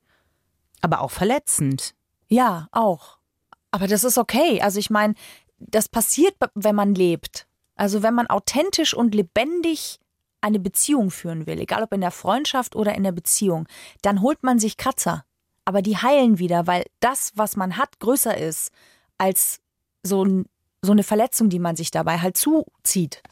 Aber 0.80 1.02
auch 1.02 1.10
verletzend. 1.10 1.94
Ja, 2.28 2.68
auch. 2.72 3.18
Aber 3.70 3.86
das 3.86 4.02
ist 4.02 4.16
okay. 4.16 4.62
Also 4.62 4.78
ich 4.78 4.88
meine, 4.88 5.12
das 5.58 5.88
passiert, 5.88 6.34
wenn 6.54 6.74
man 6.74 6.94
lebt. 6.94 7.46
Also 7.74 8.02
wenn 8.02 8.14
man 8.14 8.26
authentisch 8.26 8.94
und 8.94 9.14
lebendig 9.14 10.00
eine 10.40 10.58
Beziehung 10.58 11.10
führen 11.10 11.46
will, 11.46 11.60
egal 11.60 11.82
ob 11.82 11.92
in 11.92 12.00
der 12.00 12.10
Freundschaft 12.10 12.76
oder 12.76 12.94
in 12.94 13.02
der 13.02 13.12
Beziehung, 13.12 13.66
dann 14.02 14.22
holt 14.22 14.42
man 14.42 14.58
sich 14.58 14.76
Kratzer. 14.76 15.24
Aber 15.64 15.82
die 15.82 15.96
heilen 15.96 16.38
wieder, 16.38 16.66
weil 16.66 16.84
das, 17.00 17.32
was 17.34 17.56
man 17.56 17.76
hat, 17.76 18.00
größer 18.00 18.36
ist 18.36 18.72
als 19.18 19.60
so, 20.02 20.44
so 20.80 20.92
eine 20.92 21.02
Verletzung, 21.02 21.50
die 21.50 21.58
man 21.58 21.76
sich 21.76 21.90
dabei 21.90 22.18
halt 22.18 22.36
zuzieht. 22.36 23.22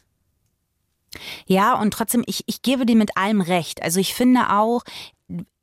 Ja, 1.45 1.79
und 1.79 1.91
trotzdem, 1.91 2.23
ich, 2.27 2.43
ich 2.45 2.61
gebe 2.61 2.85
dir 2.85 2.95
mit 2.95 3.17
allem 3.17 3.41
recht. 3.41 3.81
Also 3.81 3.99
ich 3.99 4.13
finde 4.13 4.51
auch, 4.51 4.83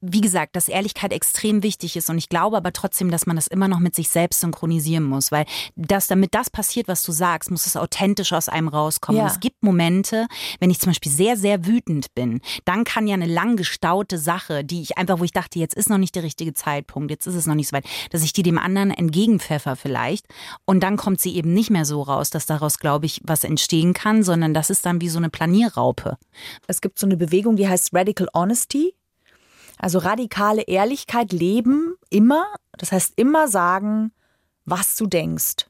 wie 0.06 0.20
gesagt, 0.20 0.54
dass 0.56 0.68
Ehrlichkeit 0.68 1.12
extrem 1.12 1.62
wichtig 1.62 1.96
ist 1.96 2.10
und 2.10 2.18
ich 2.18 2.28
glaube 2.28 2.58
aber 2.58 2.72
trotzdem, 2.74 3.10
dass 3.10 3.24
man 3.24 3.36
das 3.36 3.46
immer 3.46 3.68
noch 3.68 3.78
mit 3.78 3.94
sich 3.94 4.10
selbst 4.10 4.40
synchronisieren 4.40 5.04
muss, 5.04 5.32
weil 5.32 5.46
das, 5.76 6.06
damit 6.06 6.34
das 6.34 6.50
passiert, 6.50 6.88
was 6.88 7.02
du 7.02 7.12
sagst, 7.12 7.50
muss 7.50 7.64
es 7.64 7.76
authentisch 7.76 8.34
aus 8.34 8.50
einem 8.50 8.68
rauskommen. 8.68 9.22
Ja. 9.22 9.26
Es 9.26 9.40
gibt 9.40 9.62
Momente, 9.62 10.26
wenn 10.60 10.70
ich 10.70 10.78
zum 10.78 10.90
Beispiel 10.90 11.10
sehr, 11.10 11.38
sehr 11.38 11.64
wütend 11.64 12.14
bin, 12.14 12.42
dann 12.66 12.84
kann 12.84 13.06
ja 13.06 13.14
eine 13.14 13.26
lang 13.26 13.56
gestaute 13.56 14.18
Sache, 14.18 14.62
die 14.62 14.82
ich 14.82 14.98
einfach, 14.98 15.20
wo 15.20 15.24
ich 15.24 15.32
dachte, 15.32 15.58
jetzt 15.58 15.74
ist 15.74 15.88
noch 15.88 15.98
nicht 15.98 16.14
der 16.14 16.22
richtige 16.22 16.52
Zeitpunkt, 16.52 17.10
jetzt 17.10 17.26
ist 17.26 17.34
es 17.34 17.46
noch 17.46 17.54
nicht 17.54 17.68
so 17.68 17.76
weit, 17.76 17.86
dass 18.10 18.22
ich 18.22 18.34
die 18.34 18.42
dem 18.42 18.58
anderen 18.58 18.90
entgegenpfeffer 18.90 19.76
vielleicht 19.76 20.26
und 20.66 20.80
dann 20.82 20.98
kommt 20.98 21.20
sie 21.20 21.34
eben 21.34 21.54
nicht 21.54 21.70
mehr 21.70 21.86
so 21.86 22.02
raus, 22.02 22.28
dass 22.28 22.44
daraus, 22.44 22.78
glaube 22.78 23.06
ich, 23.06 23.22
was 23.24 23.44
entstehen 23.44 23.94
kann, 23.94 24.22
sondern 24.22 24.52
das 24.52 24.68
ist 24.68 24.84
dann 24.84 25.00
wie 25.00 25.08
so 25.08 25.18
eine 25.18 25.30
Planierraupe. 25.30 26.18
Es 26.66 26.82
gibt 26.82 26.98
so 26.98 27.06
eine 27.06 27.16
Bewegung, 27.16 27.56
die 27.56 27.68
heißt 27.68 27.94
Radical 27.94 28.28
Honesty. 28.34 28.94
Also 29.84 29.98
radikale 29.98 30.62
Ehrlichkeit 30.62 31.30
leben 31.34 31.96
immer, 32.08 32.46
das 32.78 32.90
heißt 32.90 33.12
immer 33.16 33.48
sagen, 33.48 34.12
was 34.64 34.96
du 34.96 35.06
denkst. 35.06 35.66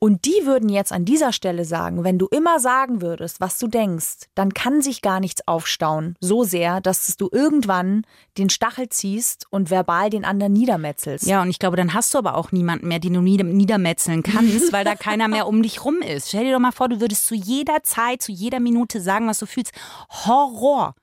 Und 0.00 0.24
die 0.24 0.44
würden 0.44 0.68
jetzt 0.68 0.90
an 0.90 1.04
dieser 1.04 1.32
Stelle 1.32 1.64
sagen, 1.64 2.02
wenn 2.02 2.18
du 2.18 2.26
immer 2.26 2.58
sagen 2.58 3.00
würdest, 3.00 3.40
was 3.40 3.60
du 3.60 3.68
denkst, 3.68 4.26
dann 4.34 4.54
kann 4.54 4.82
sich 4.82 5.02
gar 5.02 5.20
nichts 5.20 5.46
aufstauen, 5.46 6.16
so 6.20 6.42
sehr, 6.42 6.80
dass 6.80 7.16
du 7.16 7.28
irgendwann 7.30 8.04
den 8.38 8.50
Stachel 8.50 8.88
ziehst 8.88 9.46
und 9.50 9.70
verbal 9.70 10.10
den 10.10 10.24
anderen 10.24 10.52
niedermetzelst. 10.52 11.24
Ja, 11.24 11.40
und 11.40 11.48
ich 11.48 11.60
glaube, 11.60 11.76
dann 11.76 11.94
hast 11.94 12.12
du 12.12 12.18
aber 12.18 12.34
auch 12.34 12.50
niemanden 12.50 12.88
mehr, 12.88 12.98
den 12.98 13.14
du 13.14 13.20
niedermetzeln 13.20 14.24
kannst, 14.24 14.72
weil 14.72 14.84
da 14.84 14.96
keiner 14.96 15.28
mehr 15.28 15.46
um 15.46 15.62
dich 15.62 15.84
rum 15.84 16.02
ist. 16.02 16.26
Stell 16.26 16.42
dir 16.42 16.54
doch 16.54 16.58
mal 16.58 16.72
vor, 16.72 16.88
du 16.88 17.00
würdest 17.00 17.24
zu 17.28 17.36
jeder 17.36 17.84
Zeit, 17.84 18.20
zu 18.20 18.32
jeder 18.32 18.58
Minute 18.58 19.00
sagen, 19.00 19.28
was 19.28 19.38
du 19.38 19.46
fühlst. 19.46 19.72
Horror 20.10 20.96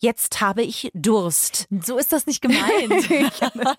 jetzt 0.00 0.40
habe 0.40 0.62
ich 0.62 0.90
Durst. 0.94 1.66
So 1.70 1.98
ist 1.98 2.12
das 2.12 2.26
nicht 2.26 2.42
gemeint. 2.42 3.08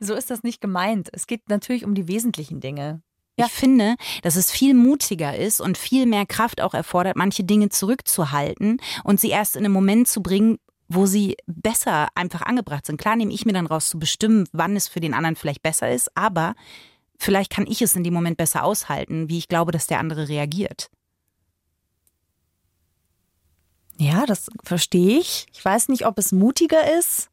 so 0.00 0.14
ist 0.14 0.30
das 0.30 0.42
nicht 0.42 0.60
gemeint. 0.60 1.08
Es 1.12 1.26
geht 1.26 1.48
natürlich 1.48 1.84
um 1.84 1.94
die 1.94 2.08
wesentlichen 2.08 2.60
Dinge. 2.60 3.02
Ja. 3.36 3.46
Ich 3.46 3.52
finde, 3.52 3.96
dass 4.22 4.36
es 4.36 4.52
viel 4.52 4.74
mutiger 4.74 5.36
ist 5.36 5.60
und 5.60 5.76
viel 5.76 6.06
mehr 6.06 6.24
Kraft 6.24 6.60
auch 6.60 6.72
erfordert, 6.72 7.16
manche 7.16 7.42
Dinge 7.42 7.68
zurückzuhalten 7.68 8.80
und 9.02 9.18
sie 9.18 9.30
erst 9.30 9.56
in 9.56 9.64
einen 9.64 9.74
Moment 9.74 10.06
zu 10.06 10.22
bringen, 10.22 10.58
wo 10.88 11.06
sie 11.06 11.36
besser 11.46 12.08
einfach 12.14 12.42
angebracht 12.42 12.86
sind. 12.86 13.00
Klar 13.00 13.16
nehme 13.16 13.32
ich 13.32 13.44
mir 13.44 13.52
dann 13.52 13.66
raus 13.66 13.88
zu 13.88 13.98
bestimmen, 13.98 14.46
wann 14.52 14.76
es 14.76 14.86
für 14.86 15.00
den 15.00 15.14
anderen 15.14 15.34
vielleicht 15.34 15.62
besser 15.62 15.90
ist, 15.90 16.16
aber 16.16 16.54
vielleicht 17.18 17.50
kann 17.50 17.66
ich 17.66 17.82
es 17.82 17.96
in 17.96 18.04
dem 18.04 18.14
Moment 18.14 18.36
besser 18.36 18.62
aushalten, 18.62 19.28
wie 19.28 19.38
ich 19.38 19.48
glaube, 19.48 19.72
dass 19.72 19.88
der 19.88 19.98
andere 19.98 20.28
reagiert. 20.28 20.90
Ja, 23.98 24.26
das 24.26 24.50
verstehe 24.62 25.18
ich. 25.18 25.46
Ich 25.52 25.64
weiß 25.64 25.88
nicht, 25.88 26.06
ob 26.06 26.18
es 26.18 26.32
mutiger 26.32 26.98
ist. 26.98 27.30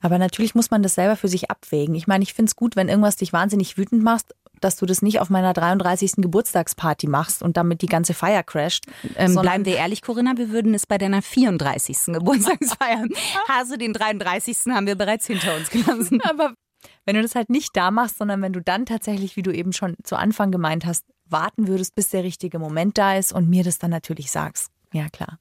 Aber 0.00 0.18
natürlich 0.18 0.54
muss 0.54 0.70
man 0.70 0.82
das 0.82 0.94
selber 0.94 1.16
für 1.16 1.28
sich 1.28 1.50
abwägen. 1.50 1.94
Ich 1.94 2.06
meine, 2.06 2.22
ich 2.22 2.32
finde 2.32 2.50
es 2.50 2.56
gut, 2.56 2.76
wenn 2.76 2.88
irgendwas 2.88 3.16
dich 3.16 3.32
wahnsinnig 3.32 3.76
wütend 3.76 4.02
macht, 4.02 4.34
dass 4.60 4.76
du 4.76 4.86
das 4.86 5.02
nicht 5.02 5.20
auf 5.20 5.30
meiner 5.30 5.52
33. 5.52 6.12
Geburtstagsparty 6.16 7.06
machst 7.06 7.42
und 7.42 7.56
damit 7.56 7.82
die 7.82 7.86
ganze 7.86 8.14
Feier 8.14 8.42
crasht. 8.42 8.84
Ähm, 9.16 9.34
bleiben 9.34 9.64
wir 9.64 9.76
ehrlich, 9.76 10.02
Corinna, 10.02 10.36
wir 10.36 10.50
würden 10.50 10.74
es 10.74 10.86
bei 10.86 10.98
deiner 10.98 11.22
34. 11.22 12.14
Geburtstagsfeier. 12.14 13.06
Hase, 13.48 13.78
den 13.78 13.92
33. 13.92 14.56
haben 14.70 14.86
wir 14.86 14.96
bereits 14.96 15.26
hinter 15.26 15.56
uns 15.56 15.70
gelassen. 15.70 16.20
Aber 16.22 16.54
wenn 17.04 17.16
du 17.16 17.22
das 17.22 17.34
halt 17.34 17.50
nicht 17.50 17.76
da 17.76 17.90
machst, 17.90 18.18
sondern 18.18 18.42
wenn 18.42 18.52
du 18.52 18.60
dann 18.60 18.86
tatsächlich, 18.86 19.36
wie 19.36 19.42
du 19.42 19.52
eben 19.52 19.72
schon 19.72 19.96
zu 20.02 20.16
Anfang 20.16 20.50
gemeint 20.50 20.86
hast, 20.86 21.04
warten 21.26 21.68
würdest, 21.68 21.94
bis 21.94 22.08
der 22.10 22.24
richtige 22.24 22.58
Moment 22.58 22.98
da 22.98 23.16
ist 23.16 23.32
und 23.32 23.48
mir 23.48 23.64
das 23.64 23.78
dann 23.78 23.90
natürlich 23.90 24.30
sagst. 24.30 24.70
Ja, 24.92 25.08
klar. 25.08 25.38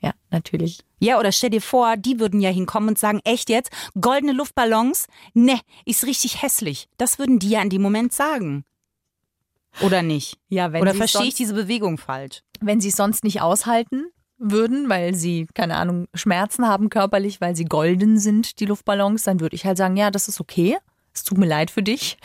Ja, 0.00 0.14
natürlich. 0.30 0.80
Ja, 0.98 1.18
oder 1.18 1.30
stell 1.30 1.50
dir 1.50 1.60
vor, 1.60 1.96
die 1.96 2.18
würden 2.18 2.40
ja 2.40 2.50
hinkommen 2.50 2.90
und 2.90 2.98
sagen, 2.98 3.20
echt 3.24 3.50
jetzt, 3.50 3.70
goldene 4.00 4.32
Luftballons? 4.32 5.06
Ne, 5.34 5.60
ist 5.84 6.06
richtig 6.06 6.42
hässlich. 6.42 6.88
Das 6.96 7.18
würden 7.18 7.38
die 7.38 7.50
ja 7.50 7.62
in 7.62 7.70
dem 7.70 7.82
Moment 7.82 8.12
sagen. 8.12 8.64
Oder 9.82 10.02
nicht? 10.02 10.38
Ja, 10.48 10.72
wenn 10.72 10.82
Oder 10.82 10.94
verstehe 10.94 11.28
ich 11.28 11.34
diese 11.34 11.54
Bewegung 11.54 11.98
falsch? 11.98 12.42
Wenn 12.60 12.80
sie 12.80 12.88
es 12.88 12.96
sonst 12.96 13.24
nicht 13.24 13.40
aushalten 13.40 14.06
würden, 14.38 14.88
weil 14.88 15.14
sie, 15.14 15.46
keine 15.54 15.76
Ahnung, 15.76 16.08
Schmerzen 16.14 16.66
haben 16.66 16.88
körperlich, 16.88 17.40
weil 17.42 17.54
sie 17.54 17.66
golden 17.66 18.18
sind, 18.18 18.58
die 18.58 18.66
Luftballons, 18.66 19.22
dann 19.24 19.40
würde 19.40 19.54
ich 19.54 19.66
halt 19.66 19.76
sagen, 19.76 19.96
ja, 19.98 20.10
das 20.10 20.28
ist 20.28 20.40
okay 20.40 20.78
es 21.12 21.24
tut 21.24 21.38
mir 21.38 21.46
leid 21.46 21.70
für 21.70 21.82
dich, 21.82 22.16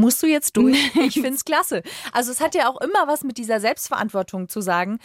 musst 0.00 0.22
du 0.22 0.26
jetzt 0.26 0.56
durch. 0.56 0.76
Ich 1.00 1.14
finde 1.14 1.30
es 1.34 1.44
klasse. 1.44 1.82
Also 2.12 2.30
es 2.30 2.40
hat 2.40 2.54
ja 2.54 2.68
auch 2.68 2.80
immer 2.80 3.06
was 3.06 3.24
mit 3.24 3.38
dieser 3.38 3.60
Selbstverantwortung 3.60 4.48
zu 4.48 4.60
sagen. 4.60 4.98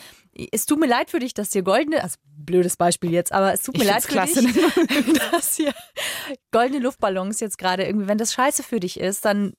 Es 0.51 0.65
tut 0.65 0.79
mir 0.79 0.87
leid 0.87 1.09
für 1.09 1.19
dich, 1.19 1.33
dass 1.33 1.49
dir 1.49 1.63
goldene, 1.63 2.03
also 2.03 2.17
blödes 2.37 2.75
Beispiel 2.77 3.11
jetzt, 3.11 3.31
aber 3.31 3.53
es 3.53 3.61
tut 3.61 3.77
mir 3.77 3.83
ich 3.83 3.89
leid 3.89 4.03
für 4.03 4.11
klasse. 4.11 4.41
dich, 4.41 4.55
dass 5.31 5.55
hier 5.55 5.73
goldene 6.51 6.79
Luftballons 6.79 7.39
jetzt 7.39 7.57
gerade 7.57 7.85
irgendwie, 7.85 8.07
wenn 8.07 8.17
das 8.17 8.33
scheiße 8.33 8.63
für 8.63 8.79
dich 8.79 8.99
ist, 8.99 9.25
dann 9.25 9.53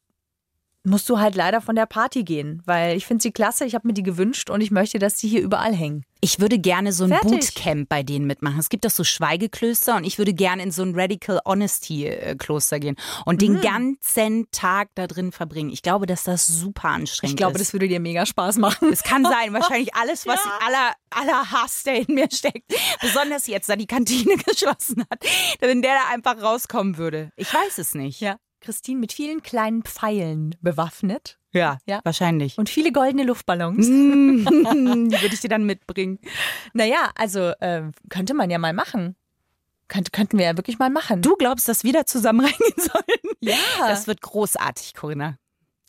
musst 0.87 1.09
du 1.09 1.19
halt 1.19 1.35
leider 1.35 1.61
von 1.61 1.77
der 1.77 1.87
Party 1.87 2.23
gehen, 2.23 2.63
weil 2.65 2.97
ich 2.97 3.07
finde 3.07 3.23
sie 3.23 3.33
klasse, 3.33 3.65
ich 3.65 3.75
habe 3.75 3.87
mir 3.87 3.95
die 3.95 4.03
gewünscht 4.03 4.51
und 4.51 4.61
ich 4.61 4.71
möchte, 4.71 4.99
dass 4.99 5.19
sie 5.19 5.29
hier 5.29 5.43
überall 5.43 5.75
hängen. 5.75 6.05
Ich 6.21 6.41
würde 6.41 6.59
gerne 6.59 6.93
so 6.93 7.05
ein 7.05 7.11
Fertig. 7.11 7.55
Bootcamp 7.55 7.89
bei 7.89 8.03
denen 8.03 8.27
mitmachen. 8.27 8.59
Es 8.59 8.69
gibt 8.69 8.85
doch 8.85 8.91
so 8.91 9.05
Schweigeklöster 9.05 9.97
und 9.97 10.05
ich 10.05 10.19
würde 10.19 10.33
gerne 10.33 10.63
in 10.63 10.71
so 10.71 10.83
ein 10.83 10.99
Radical 10.99 11.41
Honesty 11.45 12.07
äh, 12.07 12.35
Kloster 12.37 12.81
gehen 12.81 12.97
und 13.27 13.37
mhm. 13.37 13.39
den 13.39 13.61
ganzen 13.61 14.51
Tag 14.51 14.89
da 14.95 15.07
drin 15.07 15.31
verbringen. 15.31 15.71
Ich 15.71 15.83
glaube, 15.83 16.07
dass 16.07 16.25
das 16.25 16.47
super 16.47 16.89
anstrengend 16.89 17.25
ist. 17.25 17.31
Ich 17.33 17.37
glaube, 17.37 17.55
ist. 17.55 17.61
das 17.61 17.73
würde 17.75 17.89
dir 17.89 18.01
mega 18.01 18.25
Spaß 18.25 18.57
machen. 18.57 18.93
Es 18.93 19.03
kann 19.03 19.25
sein, 19.25 19.53
wahrscheinlich 19.53 19.95
alles, 19.95 20.27
was 20.27 20.43
ja. 20.45 20.67
aller, 20.67 20.93
aller 21.11 21.51
Hass, 21.51 21.83
der 21.85 22.09
in 22.09 22.15
mir 22.15 22.29
steckt, 22.33 22.73
besonders 23.01 23.47
jetzt, 23.47 23.69
da 23.69 23.77
die 23.77 23.87
Kantine 23.87 24.37
geschlossen 24.47 25.05
hat, 25.11 25.25
wenn 25.61 25.83
der 25.83 25.95
da 25.95 26.15
einfach 26.15 26.43
rauskommen 26.43 26.97
würde. 26.97 27.31
Ich 27.37 27.53
weiß 27.53 27.79
es 27.79 27.95
nicht. 27.95 28.21
Ja. 28.21 28.37
Christine 28.67 28.99
mit 28.99 29.13
vielen 29.13 29.43
kleinen 29.43 29.85
Pfeilen 29.85 30.57
bewaffnet. 30.61 31.39
Ja, 31.53 31.79
ja, 31.87 32.01
wahrscheinlich. 32.03 32.59
Und 32.59 32.69
viele 32.69 32.91
goldene 32.91 33.23
Luftballons. 33.23 33.87
Mm, 33.87 34.45
die 35.09 35.23
würde 35.23 35.35
ich 35.35 35.41
dir 35.41 35.49
dann 35.49 35.65
mitbringen. 35.65 36.19
Naja, 36.75 37.11
also 37.15 37.53
äh, 37.61 37.85
könnte 38.11 38.35
man 38.35 38.51
ja 38.51 38.59
mal 38.59 38.73
machen. 38.73 39.15
Könnt, 39.87 40.13
könnten 40.13 40.37
wir 40.37 40.47
ja 40.47 40.57
wirklich 40.57 40.81
mal 40.81 40.91
machen. 40.91 41.23
Du 41.23 41.37
glaubst, 41.37 41.69
dass 41.69 41.85
wir 41.85 41.93
da 41.93 42.07
zusammen 42.07 42.41
reingehen 42.45 42.75
sollen? 42.77 43.37
Ja. 43.41 43.55
Das 43.87 44.09
wird 44.09 44.21
großartig, 44.21 44.95
Corinna. 44.95 45.39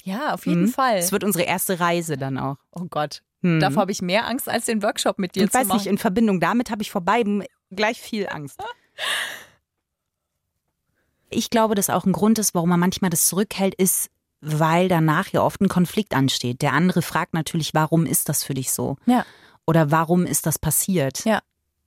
Ja, 0.03 0.35
auf 0.35 0.45
jeden 0.45 0.65
hm. 0.65 0.71
Fall. 0.71 0.97
Das 0.97 1.11
wird 1.11 1.23
unsere 1.23 1.45
erste 1.45 1.79
Reise 1.79 2.15
dann 2.15 2.37
auch. 2.37 2.57
Oh 2.71 2.85
Gott. 2.87 3.23
Hm. 3.41 3.59
Davor 3.59 3.81
habe 3.81 3.91
ich 3.91 4.03
mehr 4.03 4.27
Angst 4.27 4.47
als 4.47 4.65
den 4.65 4.83
Workshop 4.83 5.17
mit 5.17 5.35
dir 5.35 5.45
ich 5.45 5.51
zu 5.51 5.57
machen. 5.57 5.69
weiß 5.69 5.75
nicht, 5.77 5.87
in 5.87 5.97
Verbindung 5.97 6.39
damit 6.39 6.69
habe 6.69 6.83
ich 6.83 6.91
vor 6.91 7.01
beiden 7.01 7.43
gleich 7.71 7.99
viel 7.99 8.29
Angst. 8.29 8.61
Ich 11.29 11.49
glaube, 11.49 11.75
dass 11.75 11.89
auch 11.89 12.05
ein 12.05 12.13
Grund 12.13 12.39
ist, 12.39 12.53
warum 12.55 12.69
man 12.69 12.79
manchmal 12.79 13.09
das 13.09 13.27
zurückhält, 13.27 13.75
ist, 13.75 14.09
weil 14.41 14.87
danach 14.87 15.29
ja 15.29 15.41
oft 15.41 15.61
ein 15.61 15.67
Konflikt 15.67 16.15
ansteht. 16.15 16.61
Der 16.61 16.73
andere 16.73 17.01
fragt 17.01 17.33
natürlich, 17.33 17.73
warum 17.73 18.05
ist 18.05 18.29
das 18.29 18.43
für 18.43 18.53
dich 18.53 18.71
so? 18.71 18.97
Ja. 19.05 19.25
Oder 19.65 19.91
warum 19.91 20.25
ist 20.25 20.45
das 20.45 20.59
passiert? 20.59 21.25
Ja. 21.25 21.41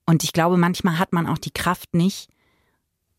Und 0.06 0.24
ich 0.24 0.32
glaube, 0.32 0.56
manchmal 0.56 0.98
hat 0.98 1.12
man 1.12 1.26
auch 1.26 1.38
die 1.38 1.52
Kraft 1.52 1.94
nicht, 1.94 2.28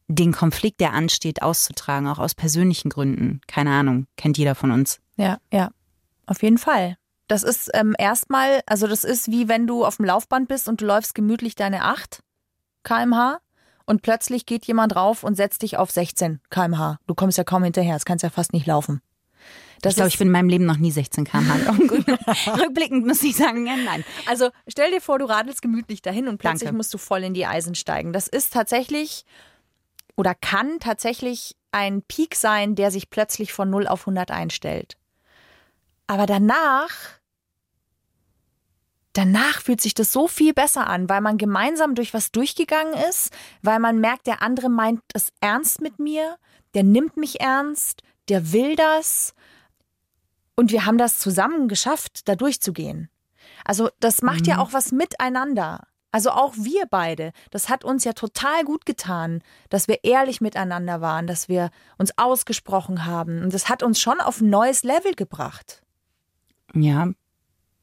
den 0.07 0.33
Konflikt, 0.33 0.81
der 0.81 0.93
ansteht, 0.93 1.41
auszutragen, 1.41 2.07
auch 2.07 2.19
aus 2.19 2.35
persönlichen 2.35 2.89
Gründen. 2.89 3.41
Keine 3.47 3.71
Ahnung, 3.71 4.07
kennt 4.17 4.37
jeder 4.37 4.55
von 4.55 4.71
uns. 4.71 4.99
Ja, 5.15 5.37
ja, 5.51 5.71
auf 6.25 6.43
jeden 6.43 6.57
Fall. 6.57 6.97
Das 7.27 7.43
ist 7.43 7.71
ähm, 7.73 7.95
erstmal, 7.97 8.61
also 8.65 8.87
das 8.87 9.05
ist 9.05 9.31
wie 9.31 9.47
wenn 9.47 9.67
du 9.67 9.85
auf 9.85 9.97
dem 9.97 10.05
Laufband 10.05 10.49
bist 10.49 10.67
und 10.67 10.81
du 10.81 10.85
läufst 10.85 11.15
gemütlich 11.15 11.55
deine 11.55 11.85
8 11.85 12.21
kmh 12.83 13.39
und 13.91 14.03
plötzlich 14.03 14.45
geht 14.45 14.65
jemand 14.67 14.95
drauf 14.95 15.25
und 15.25 15.35
setzt 15.35 15.63
dich 15.63 15.75
auf 15.75 15.91
16 15.91 16.39
km/h. 16.49 16.97
Du 17.07 17.13
kommst 17.13 17.37
ja 17.37 17.43
kaum 17.43 17.65
hinterher, 17.65 17.93
das 17.93 18.05
kannst 18.05 18.23
ja 18.23 18.29
fast 18.29 18.53
nicht 18.53 18.65
laufen. 18.65 19.01
Das 19.81 19.91
ich 19.91 19.95
glaube, 19.97 20.07
ich 20.07 20.17
bin 20.17 20.29
in 20.29 20.31
meinem 20.31 20.47
Leben 20.47 20.65
noch 20.65 20.77
nie 20.77 20.91
16 20.91 21.25
km/h. 21.25 21.71
Rückblickend 22.57 23.05
muss 23.05 23.21
ich 23.21 23.35
sagen, 23.35 23.67
ja, 23.67 23.75
nein. 23.75 24.05
Also 24.27 24.49
stell 24.65 24.91
dir 24.91 25.01
vor, 25.01 25.19
du 25.19 25.25
radelst 25.25 25.61
gemütlich 25.61 26.01
dahin 26.01 26.29
und 26.29 26.37
plötzlich 26.37 26.67
Danke. 26.67 26.77
musst 26.77 26.93
du 26.93 26.97
voll 26.97 27.21
in 27.25 27.33
die 27.33 27.45
Eisen 27.45 27.75
steigen. 27.75 28.13
Das 28.13 28.29
ist 28.29 28.53
tatsächlich 28.53 29.25
oder 30.15 30.35
kann 30.35 30.79
tatsächlich 30.79 31.57
ein 31.73 32.01
Peak 32.01 32.35
sein, 32.35 32.75
der 32.75 32.91
sich 32.91 33.09
plötzlich 33.09 33.51
von 33.51 33.69
0 33.69 33.87
auf 33.87 34.03
100 34.03 34.31
einstellt. 34.31 34.95
Aber 36.07 36.27
danach 36.27 36.91
danach 39.13 39.61
fühlt 39.61 39.81
sich 39.81 39.93
das 39.93 40.11
so 40.11 40.27
viel 40.27 40.53
besser 40.53 40.87
an, 40.87 41.09
weil 41.09 41.21
man 41.21 41.37
gemeinsam 41.37 41.95
durch 41.95 42.13
was 42.13 42.31
durchgegangen 42.31 42.93
ist, 43.09 43.31
weil 43.61 43.79
man 43.79 43.99
merkt, 43.99 44.27
der 44.27 44.41
andere 44.41 44.69
meint 44.69 45.01
es 45.13 45.31
ernst 45.41 45.81
mit 45.81 45.99
mir, 45.99 46.37
der 46.73 46.83
nimmt 46.83 47.17
mich 47.17 47.41
ernst, 47.41 48.03
der 48.29 48.51
will 48.53 48.75
das. 48.75 49.33
Und 50.55 50.71
wir 50.71 50.85
haben 50.85 50.97
das 50.97 51.19
zusammen 51.19 51.67
geschafft, 51.67 52.27
da 52.27 52.35
durchzugehen. 52.35 53.09
Also 53.65 53.89
das 53.99 54.21
macht 54.21 54.41
mhm. 54.41 54.47
ja 54.47 54.57
auch 54.59 54.73
was 54.73 54.91
miteinander. 54.91 55.87
Also 56.11 56.31
auch 56.31 56.55
wir 56.57 56.85
beide. 56.89 57.31
Das 57.51 57.69
hat 57.69 57.85
uns 57.85 58.03
ja 58.03 58.13
total 58.13 58.65
gut 58.65 58.85
getan, 58.85 59.41
dass 59.69 59.87
wir 59.87 60.03
ehrlich 60.03 60.41
miteinander 60.41 60.99
waren, 60.99 61.25
dass 61.25 61.47
wir 61.47 61.69
uns 61.97 62.17
ausgesprochen 62.17 63.05
haben. 63.05 63.41
Und 63.43 63.53
das 63.53 63.69
hat 63.69 63.81
uns 63.81 63.99
schon 63.99 64.19
auf 64.19 64.41
ein 64.41 64.49
neues 64.49 64.83
Level 64.83 65.13
gebracht. 65.13 65.81
Ja, 66.73 67.09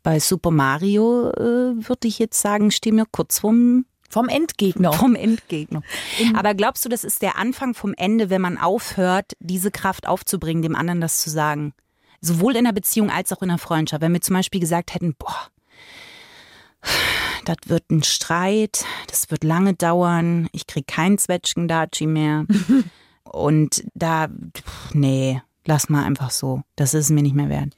bei 0.08 0.20
Super 0.20 0.50
Mario 0.50 1.28
äh, 1.32 1.86
würde 1.86 2.08
ich 2.08 2.18
jetzt 2.18 2.40
sagen, 2.40 2.70
stehen 2.70 2.96
wir 2.96 3.04
kurz 3.12 3.40
vorm 3.40 3.84
vom 4.08 4.30
Endgegner. 4.30 4.94
Vom 4.94 5.14
Endgegner. 5.14 5.82
Aber 6.34 6.54
glaubst 6.54 6.82
du, 6.82 6.88
das 6.88 7.04
ist 7.04 7.20
der 7.20 7.36
Anfang 7.36 7.74
vom 7.74 7.92
Ende, 7.92 8.30
wenn 8.30 8.40
man 8.40 8.56
aufhört, 8.56 9.32
diese 9.38 9.70
Kraft 9.70 10.08
aufzubringen, 10.08 10.62
dem 10.62 10.74
anderen 10.74 11.02
das 11.02 11.20
zu 11.20 11.28
sagen? 11.28 11.74
Sowohl 12.22 12.56
in 12.56 12.64
der 12.64 12.72
Beziehung 12.72 13.10
als 13.10 13.34
auch 13.34 13.42
in 13.42 13.50
der 13.50 13.58
Freundschaft. 13.58 14.00
Wenn 14.00 14.14
wir 14.14 14.22
zum 14.22 14.32
Beispiel 14.32 14.62
gesagt 14.62 14.94
hätten, 14.94 15.14
boah, 15.14 15.48
das 17.44 17.58
wird 17.66 17.90
ein 17.90 18.02
Streit, 18.02 18.86
das 19.08 19.30
wird 19.30 19.44
lange 19.44 19.74
dauern, 19.74 20.48
ich 20.52 20.66
krieg 20.66 20.86
keinen 20.86 21.18
Zwetschgendatschi 21.18 22.06
mehr. 22.06 22.46
Und 23.24 23.84
da, 23.92 24.28
nee, 24.94 25.42
lass 25.66 25.90
mal 25.90 26.04
einfach 26.04 26.30
so. 26.30 26.62
Das 26.76 26.94
ist 26.94 27.10
mir 27.10 27.22
nicht 27.22 27.36
mehr 27.36 27.50
wert. 27.50 27.74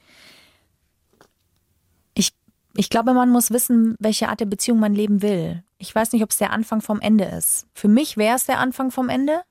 Ich 2.75 2.89
glaube, 2.89 3.13
man 3.13 3.29
muss 3.29 3.51
wissen, 3.51 3.95
welche 3.99 4.29
Art 4.29 4.39
der 4.39 4.45
Beziehung 4.45 4.79
man 4.79 4.93
leben 4.93 5.21
will. 5.21 5.63
Ich 5.77 5.93
weiß 5.93 6.13
nicht, 6.13 6.23
ob 6.23 6.29
es 6.29 6.37
der 6.37 6.51
Anfang 6.51 6.81
vom 6.81 7.01
Ende 7.01 7.25
ist. 7.25 7.67
Für 7.73 7.87
mich 7.87 8.17
wäre 8.17 8.35
es 8.35 8.45
der 8.45 8.59
Anfang 8.59 8.91
vom 8.91 9.09
Ende. 9.09 9.41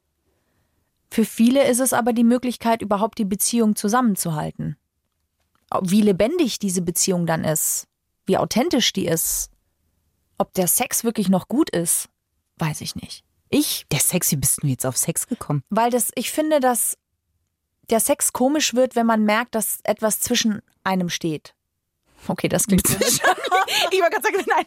Für 1.11 1.25
viele 1.25 1.67
ist 1.69 1.81
es 1.81 1.93
aber 1.93 2.13
die 2.13 2.25
Möglichkeit, 2.25 2.83
überhaupt 2.83 3.19
die 3.19 3.25
Beziehung 3.25 3.77
zusammenzuhalten. 3.77 4.77
Wie 5.83 6.01
lebendig 6.01 6.59
diese 6.59 6.83
Beziehung 6.83 7.27
dann 7.27 7.45
ist, 7.45 7.87
wie 8.27 8.39
authentisch 8.39 8.93
die 8.93 9.07
ist, 9.07 9.51
ob 10.39 10.55
der 10.55 10.69
Sex 10.69 11.05
wirklich 11.05 11.29
noch 11.29 11.49
gut 11.49 11.71
ist, 11.71 12.09
weiß 12.57 12.81
ich 12.81 12.95
nicht. 12.95 13.25
Ich. 13.51 13.87
Der 13.91 13.99
Sex, 13.99 14.31
wie 14.31 14.37
bist 14.37 14.63
du 14.63 14.69
jetzt 14.69 14.87
auf 14.87 14.97
Sex 14.97 15.27
gekommen? 15.27 15.63
Weil 15.69 15.91
das, 15.91 16.11
ich 16.15 16.31
finde, 16.31 16.61
dass 16.61 16.97
der 17.91 18.01
Sex 18.01 18.33
komisch 18.33 18.75
wird, 18.75 18.95
wenn 18.95 19.07
man 19.07 19.25
merkt, 19.25 19.55
dass 19.57 19.81
etwas 19.83 20.21
zwischen 20.21 20.63
einem 20.85 21.09
steht. 21.09 21.55
Okay, 22.29 22.49
das 22.49 22.67
klingt 22.67 22.85
komisch. 22.85 23.19
ich 23.91 24.01
war 24.01 24.11
gerade 24.11 24.23
sagen, 24.23 24.45
nein, 24.47 24.65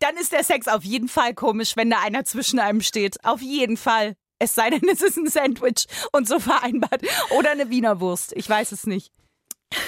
dann 0.00 0.16
ist 0.16 0.32
der 0.32 0.44
Sex 0.44 0.68
auf 0.68 0.84
jeden 0.84 1.08
Fall 1.08 1.34
komisch, 1.34 1.76
wenn 1.76 1.90
da 1.90 2.00
einer 2.00 2.24
zwischen 2.24 2.58
einem 2.58 2.80
steht. 2.80 3.24
Auf 3.24 3.40
jeden 3.40 3.76
Fall. 3.76 4.16
Es 4.38 4.54
sei 4.54 4.70
denn, 4.70 4.86
es 4.90 5.00
ist 5.00 5.16
ein 5.16 5.28
Sandwich 5.28 5.86
und 6.12 6.28
so 6.28 6.38
vereinbart. 6.38 7.02
Oder 7.30 7.52
eine 7.52 7.70
Wiener 7.70 8.00
Wurst. 8.00 8.32
Ich 8.36 8.48
weiß 8.48 8.72
es 8.72 8.86
nicht. 8.86 9.10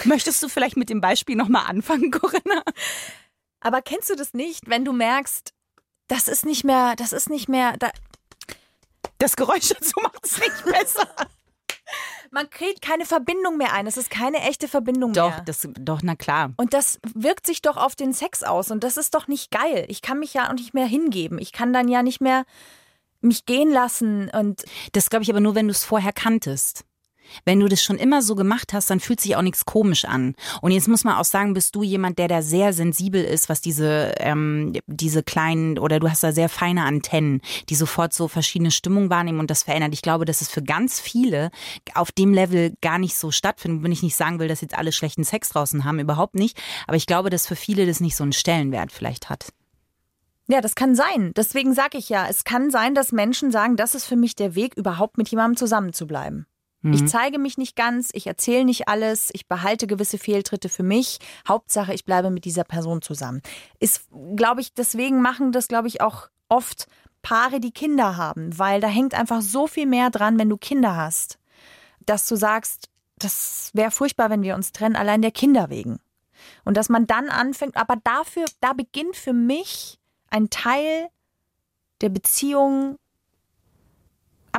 Möchtest 0.04 0.42
du 0.42 0.48
vielleicht 0.48 0.76
mit 0.76 0.90
dem 0.90 1.00
Beispiel 1.00 1.36
nochmal 1.36 1.66
anfangen, 1.66 2.10
Corinna? 2.10 2.62
Aber 3.60 3.82
kennst 3.82 4.10
du 4.10 4.16
das 4.16 4.34
nicht, 4.34 4.68
wenn 4.68 4.84
du 4.84 4.92
merkst, 4.92 5.52
das 6.08 6.28
ist 6.28 6.46
nicht 6.46 6.64
mehr, 6.64 6.94
das 6.96 7.12
ist 7.12 7.28
nicht 7.28 7.48
mehr, 7.48 7.76
da 7.76 7.90
das 9.18 9.36
Geräusch 9.36 9.68
dazu 9.68 10.00
macht 10.00 10.24
es 10.24 10.38
nicht 10.38 10.64
besser. 10.64 11.08
Man 12.30 12.50
kriegt 12.50 12.82
keine 12.82 13.04
Verbindung 13.04 13.56
mehr 13.56 13.72
ein. 13.72 13.86
Es 13.86 13.96
ist 13.96 14.10
keine 14.10 14.38
echte 14.42 14.68
Verbindung 14.68 15.12
doch, 15.12 15.30
mehr. 15.30 15.42
Das, 15.44 15.68
doch, 15.78 16.00
na 16.02 16.16
klar. 16.16 16.52
Und 16.56 16.74
das 16.74 16.98
wirkt 17.14 17.46
sich 17.46 17.62
doch 17.62 17.76
auf 17.76 17.96
den 17.96 18.12
Sex 18.12 18.42
aus. 18.42 18.70
Und 18.70 18.84
das 18.84 18.96
ist 18.96 19.14
doch 19.14 19.28
nicht 19.28 19.50
geil. 19.50 19.84
Ich 19.88 20.02
kann 20.02 20.18
mich 20.18 20.34
ja 20.34 20.48
auch 20.48 20.54
nicht 20.54 20.74
mehr 20.74 20.86
hingeben. 20.86 21.38
Ich 21.38 21.52
kann 21.52 21.72
dann 21.72 21.88
ja 21.88 22.02
nicht 22.02 22.20
mehr 22.20 22.44
mich 23.20 23.46
gehen 23.46 23.70
lassen. 23.70 24.30
Und 24.30 24.64
das 24.92 25.10
glaube 25.10 25.22
ich 25.22 25.30
aber 25.30 25.40
nur, 25.40 25.54
wenn 25.54 25.66
du 25.66 25.72
es 25.72 25.84
vorher 25.84 26.12
kanntest. 26.12 26.84
Wenn 27.44 27.60
du 27.60 27.68
das 27.68 27.82
schon 27.82 27.98
immer 27.98 28.22
so 28.22 28.34
gemacht 28.34 28.72
hast, 28.72 28.90
dann 28.90 29.00
fühlt 29.00 29.20
sich 29.20 29.36
auch 29.36 29.42
nichts 29.42 29.64
komisch 29.64 30.04
an. 30.04 30.34
Und 30.60 30.72
jetzt 30.72 30.88
muss 30.88 31.04
man 31.04 31.16
auch 31.16 31.24
sagen, 31.24 31.54
bist 31.54 31.74
du 31.74 31.82
jemand, 31.82 32.18
der 32.18 32.28
da 32.28 32.42
sehr 32.42 32.72
sensibel 32.72 33.22
ist, 33.22 33.48
was 33.48 33.60
diese, 33.60 34.14
ähm, 34.18 34.74
diese 34.86 35.22
kleinen, 35.22 35.78
oder 35.78 36.00
du 36.00 36.10
hast 36.10 36.22
da 36.22 36.32
sehr 36.32 36.48
feine 36.48 36.84
Antennen, 36.84 37.40
die 37.68 37.74
sofort 37.74 38.12
so 38.12 38.28
verschiedene 38.28 38.70
Stimmungen 38.70 39.10
wahrnehmen 39.10 39.40
und 39.40 39.50
das 39.50 39.62
verändert. 39.62 39.94
Ich 39.94 40.02
glaube, 40.02 40.24
dass 40.24 40.40
es 40.40 40.48
für 40.48 40.62
ganz 40.62 41.00
viele 41.00 41.50
auf 41.94 42.12
dem 42.12 42.32
Level 42.32 42.74
gar 42.80 42.98
nicht 42.98 43.16
so 43.16 43.30
stattfindet. 43.30 43.82
Wenn 43.82 43.92
ich 43.92 44.02
nicht 44.02 44.16
sagen 44.16 44.38
will, 44.38 44.48
dass 44.48 44.60
jetzt 44.60 44.76
alle 44.76 44.92
schlechten 44.92 45.24
Sex 45.24 45.50
draußen 45.50 45.84
haben, 45.84 46.00
überhaupt 46.00 46.34
nicht. 46.34 46.58
Aber 46.86 46.96
ich 46.96 47.06
glaube, 47.06 47.30
dass 47.30 47.46
für 47.46 47.56
viele 47.56 47.86
das 47.86 48.00
nicht 48.00 48.16
so 48.16 48.22
einen 48.22 48.32
Stellenwert 48.32 48.92
vielleicht 48.92 49.30
hat. 49.30 49.52
Ja, 50.50 50.62
das 50.62 50.74
kann 50.74 50.94
sein. 50.94 51.32
Deswegen 51.36 51.74
sage 51.74 51.98
ich 51.98 52.08
ja, 52.08 52.26
es 52.26 52.42
kann 52.42 52.70
sein, 52.70 52.94
dass 52.94 53.12
Menschen 53.12 53.50
sagen, 53.50 53.76
das 53.76 53.94
ist 53.94 54.06
für 54.06 54.16
mich 54.16 54.34
der 54.34 54.54
Weg, 54.54 54.74
überhaupt 54.76 55.18
mit 55.18 55.28
jemandem 55.28 55.58
zusammenzubleiben. 55.58 56.46
Mhm. 56.82 56.92
Ich 56.92 57.06
zeige 57.06 57.38
mich 57.38 57.58
nicht 57.58 57.76
ganz, 57.76 58.10
ich 58.12 58.26
erzähle 58.26 58.64
nicht 58.64 58.88
alles, 58.88 59.30
ich 59.32 59.48
behalte 59.48 59.86
gewisse 59.86 60.18
Fehltritte 60.18 60.68
für 60.68 60.82
mich. 60.82 61.18
Hauptsache, 61.46 61.92
ich 61.92 62.04
bleibe 62.04 62.30
mit 62.30 62.44
dieser 62.44 62.64
Person 62.64 63.02
zusammen. 63.02 63.42
Ist, 63.80 64.08
glaube 64.36 64.60
ich, 64.60 64.74
deswegen 64.74 65.20
machen 65.20 65.52
das, 65.52 65.68
glaube 65.68 65.88
ich, 65.88 66.00
auch 66.00 66.28
oft 66.48 66.86
Paare, 67.22 67.60
die 67.60 67.72
Kinder 67.72 68.16
haben, 68.16 68.56
weil 68.58 68.80
da 68.80 68.88
hängt 68.88 69.14
einfach 69.14 69.42
so 69.42 69.66
viel 69.66 69.86
mehr 69.86 70.10
dran, 70.10 70.38
wenn 70.38 70.48
du 70.48 70.56
Kinder 70.56 70.96
hast, 70.96 71.38
dass 72.06 72.28
du 72.28 72.36
sagst, 72.36 72.88
das 73.16 73.70
wäre 73.74 73.90
furchtbar, 73.90 74.30
wenn 74.30 74.42
wir 74.42 74.54
uns 74.54 74.72
trennen, 74.72 74.96
allein 74.96 75.20
der 75.20 75.32
Kinder 75.32 75.68
wegen. 75.68 75.98
Und 76.64 76.76
dass 76.76 76.88
man 76.88 77.06
dann 77.06 77.28
anfängt, 77.28 77.76
aber 77.76 77.96
dafür, 78.04 78.44
da 78.60 78.72
beginnt 78.72 79.16
für 79.16 79.32
mich 79.32 79.98
ein 80.30 80.48
Teil 80.50 81.08
der 82.00 82.10
Beziehung 82.10 82.98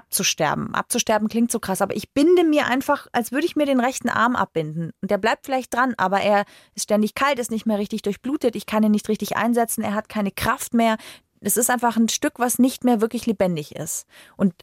abzusterben. 0.09 0.73
Abzusterben 0.73 1.27
klingt 1.27 1.51
so 1.51 1.59
krass, 1.59 1.81
aber 1.81 1.95
ich 1.95 2.11
binde 2.11 2.43
mir 2.43 2.65
einfach, 2.65 3.07
als 3.11 3.31
würde 3.31 3.45
ich 3.45 3.55
mir 3.55 3.67
den 3.67 3.79
rechten 3.79 4.09
Arm 4.09 4.35
abbinden. 4.35 4.91
Und 5.01 5.11
der 5.11 5.19
bleibt 5.19 5.45
vielleicht 5.45 5.73
dran, 5.73 5.93
aber 5.97 6.21
er 6.21 6.45
ist 6.73 6.85
ständig 6.85 7.13
kalt, 7.13 7.37
ist 7.37 7.51
nicht 7.51 7.67
mehr 7.67 7.77
richtig 7.77 8.01
durchblutet, 8.01 8.55
ich 8.55 8.65
kann 8.65 8.83
ihn 8.83 8.91
nicht 8.91 9.07
richtig 9.07 9.37
einsetzen, 9.37 9.83
er 9.83 9.93
hat 9.93 10.09
keine 10.09 10.31
Kraft 10.31 10.73
mehr. 10.73 10.97
Es 11.41 11.57
ist 11.57 11.69
einfach 11.69 11.95
ein 11.95 12.09
Stück, 12.09 12.39
was 12.39 12.57
nicht 12.57 12.83
mehr 12.83 13.01
wirklich 13.01 13.27
lebendig 13.27 13.75
ist. 13.75 14.07
Und 14.35 14.53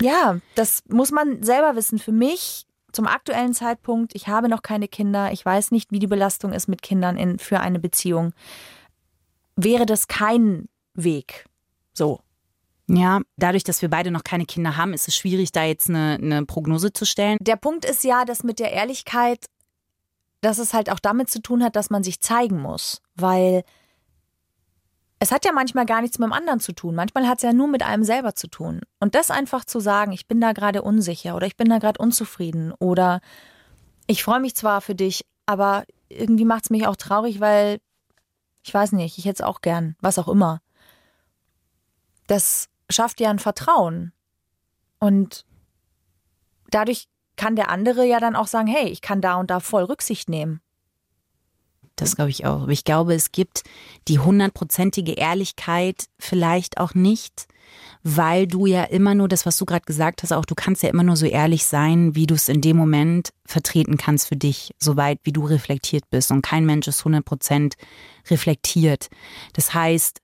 ja, 0.00 0.40
das 0.54 0.82
muss 0.88 1.10
man 1.10 1.42
selber 1.42 1.76
wissen. 1.76 1.98
Für 1.98 2.12
mich 2.12 2.66
zum 2.92 3.06
aktuellen 3.06 3.52
Zeitpunkt, 3.52 4.14
ich 4.14 4.28
habe 4.28 4.48
noch 4.48 4.62
keine 4.62 4.88
Kinder, 4.88 5.30
ich 5.30 5.44
weiß 5.44 5.72
nicht, 5.72 5.92
wie 5.92 5.98
die 5.98 6.06
Belastung 6.06 6.54
ist 6.54 6.68
mit 6.68 6.80
Kindern 6.80 7.18
in, 7.18 7.38
für 7.38 7.60
eine 7.60 7.78
Beziehung, 7.78 8.32
wäre 9.56 9.84
das 9.84 10.08
kein 10.08 10.70
Weg. 10.94 11.44
So. 11.92 12.20
Ja, 12.92 13.20
dadurch, 13.36 13.62
dass 13.62 13.82
wir 13.82 13.88
beide 13.88 14.10
noch 14.10 14.24
keine 14.24 14.46
Kinder 14.46 14.76
haben, 14.76 14.92
ist 14.92 15.06
es 15.06 15.14
schwierig, 15.14 15.52
da 15.52 15.64
jetzt 15.64 15.88
eine, 15.88 16.18
eine 16.20 16.44
Prognose 16.44 16.92
zu 16.92 17.04
stellen. 17.04 17.38
Der 17.40 17.56
Punkt 17.56 17.84
ist 17.84 18.02
ja, 18.02 18.24
dass 18.24 18.42
mit 18.42 18.58
der 18.58 18.72
Ehrlichkeit, 18.72 19.46
dass 20.40 20.58
es 20.58 20.74
halt 20.74 20.90
auch 20.90 20.98
damit 20.98 21.30
zu 21.30 21.40
tun 21.40 21.62
hat, 21.62 21.76
dass 21.76 21.90
man 21.90 22.02
sich 22.02 22.20
zeigen 22.20 22.60
muss. 22.60 23.00
Weil 23.14 23.62
es 25.20 25.30
hat 25.30 25.44
ja 25.44 25.52
manchmal 25.52 25.86
gar 25.86 26.00
nichts 26.00 26.18
mit 26.18 26.26
dem 26.26 26.32
anderen 26.32 26.58
zu 26.58 26.72
tun. 26.72 26.96
Manchmal 26.96 27.28
hat 27.28 27.38
es 27.38 27.42
ja 27.42 27.52
nur 27.52 27.68
mit 27.68 27.82
einem 27.82 28.02
selber 28.02 28.34
zu 28.34 28.48
tun. 28.48 28.80
Und 28.98 29.14
das 29.14 29.30
einfach 29.30 29.64
zu 29.64 29.78
sagen, 29.78 30.10
ich 30.12 30.26
bin 30.26 30.40
da 30.40 30.52
gerade 30.52 30.82
unsicher 30.82 31.36
oder 31.36 31.46
ich 31.46 31.56
bin 31.56 31.68
da 31.68 31.78
gerade 31.78 32.02
unzufrieden 32.02 32.72
oder 32.80 33.20
ich 34.08 34.24
freue 34.24 34.40
mich 34.40 34.56
zwar 34.56 34.80
für 34.80 34.96
dich, 34.96 35.24
aber 35.46 35.84
irgendwie 36.08 36.44
macht 36.44 36.64
es 36.64 36.70
mich 36.70 36.88
auch 36.88 36.96
traurig, 36.96 37.38
weil 37.38 37.78
ich 38.64 38.74
weiß 38.74 38.92
nicht, 38.92 39.16
ich 39.18 39.26
hätte 39.26 39.42
es 39.42 39.46
auch 39.46 39.60
gern, 39.60 39.94
was 40.00 40.18
auch 40.18 40.26
immer. 40.26 40.60
Das 42.26 42.69
schafft 42.90 43.20
ja 43.20 43.30
ein 43.30 43.38
Vertrauen. 43.38 44.12
Und 44.98 45.44
dadurch 46.70 47.08
kann 47.36 47.56
der 47.56 47.70
andere 47.70 48.06
ja 48.06 48.20
dann 48.20 48.36
auch 48.36 48.46
sagen, 48.46 48.68
hey, 48.68 48.88
ich 48.88 49.00
kann 49.00 49.20
da 49.20 49.36
und 49.36 49.50
da 49.50 49.60
voll 49.60 49.84
Rücksicht 49.84 50.28
nehmen. 50.28 50.60
Das 51.96 52.16
glaube 52.16 52.30
ich 52.30 52.46
auch. 52.46 52.62
Aber 52.62 52.72
ich 52.72 52.84
glaube, 52.84 53.14
es 53.14 53.32
gibt 53.32 53.62
die 54.08 54.18
hundertprozentige 54.18 55.12
Ehrlichkeit 55.12 56.06
vielleicht 56.18 56.78
auch 56.78 56.94
nicht, 56.94 57.46
weil 58.02 58.46
du 58.46 58.66
ja 58.66 58.84
immer 58.84 59.14
nur 59.14 59.28
das, 59.28 59.44
was 59.44 59.56
du 59.56 59.64
gerade 59.64 59.84
gesagt 59.84 60.22
hast, 60.22 60.32
auch 60.32 60.44
du 60.44 60.54
kannst 60.54 60.82
ja 60.82 60.88
immer 60.88 61.02
nur 61.02 61.16
so 61.16 61.26
ehrlich 61.26 61.66
sein, 61.66 62.14
wie 62.14 62.26
du 62.26 62.34
es 62.34 62.48
in 62.48 62.62
dem 62.62 62.76
Moment 62.76 63.30
vertreten 63.46 63.96
kannst 63.98 64.28
für 64.28 64.36
dich, 64.36 64.70
soweit 64.78 65.18
wie 65.24 65.32
du 65.32 65.44
reflektiert 65.44 66.04
bist. 66.10 66.30
Und 66.30 66.42
kein 66.42 66.64
Mensch 66.64 66.88
ist 66.88 67.04
hundertprozent 67.04 67.74
reflektiert. 68.30 69.08
Das 69.52 69.74
heißt, 69.74 70.20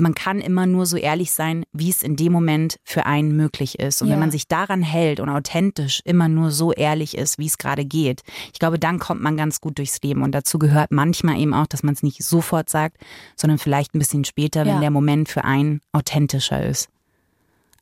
man 0.00 0.14
kann 0.14 0.40
immer 0.40 0.66
nur 0.66 0.86
so 0.86 0.96
ehrlich 0.96 1.32
sein, 1.32 1.64
wie 1.72 1.90
es 1.90 2.02
in 2.02 2.16
dem 2.16 2.32
Moment 2.32 2.76
für 2.84 3.06
einen 3.06 3.36
möglich 3.36 3.78
ist. 3.78 4.02
Und 4.02 4.08
ja. 4.08 4.14
wenn 4.14 4.20
man 4.20 4.30
sich 4.30 4.48
daran 4.48 4.82
hält 4.82 5.20
und 5.20 5.28
authentisch 5.28 6.00
immer 6.04 6.28
nur 6.28 6.50
so 6.50 6.72
ehrlich 6.72 7.16
ist, 7.16 7.38
wie 7.38 7.46
es 7.46 7.58
gerade 7.58 7.84
geht, 7.84 8.22
ich 8.52 8.58
glaube, 8.58 8.78
dann 8.78 8.98
kommt 8.98 9.20
man 9.20 9.36
ganz 9.36 9.60
gut 9.60 9.78
durchs 9.78 10.00
Leben. 10.02 10.22
Und 10.22 10.32
dazu 10.32 10.58
gehört 10.58 10.90
manchmal 10.90 11.38
eben 11.38 11.54
auch, 11.54 11.66
dass 11.66 11.82
man 11.82 11.94
es 11.94 12.02
nicht 12.02 12.22
sofort 12.24 12.68
sagt, 12.68 12.98
sondern 13.36 13.58
vielleicht 13.58 13.94
ein 13.94 13.98
bisschen 13.98 14.24
später, 14.24 14.60
wenn 14.60 14.74
ja. 14.74 14.80
der 14.80 14.90
Moment 14.90 15.28
für 15.28 15.44
einen 15.44 15.80
authentischer 15.92 16.64
ist. 16.64 16.88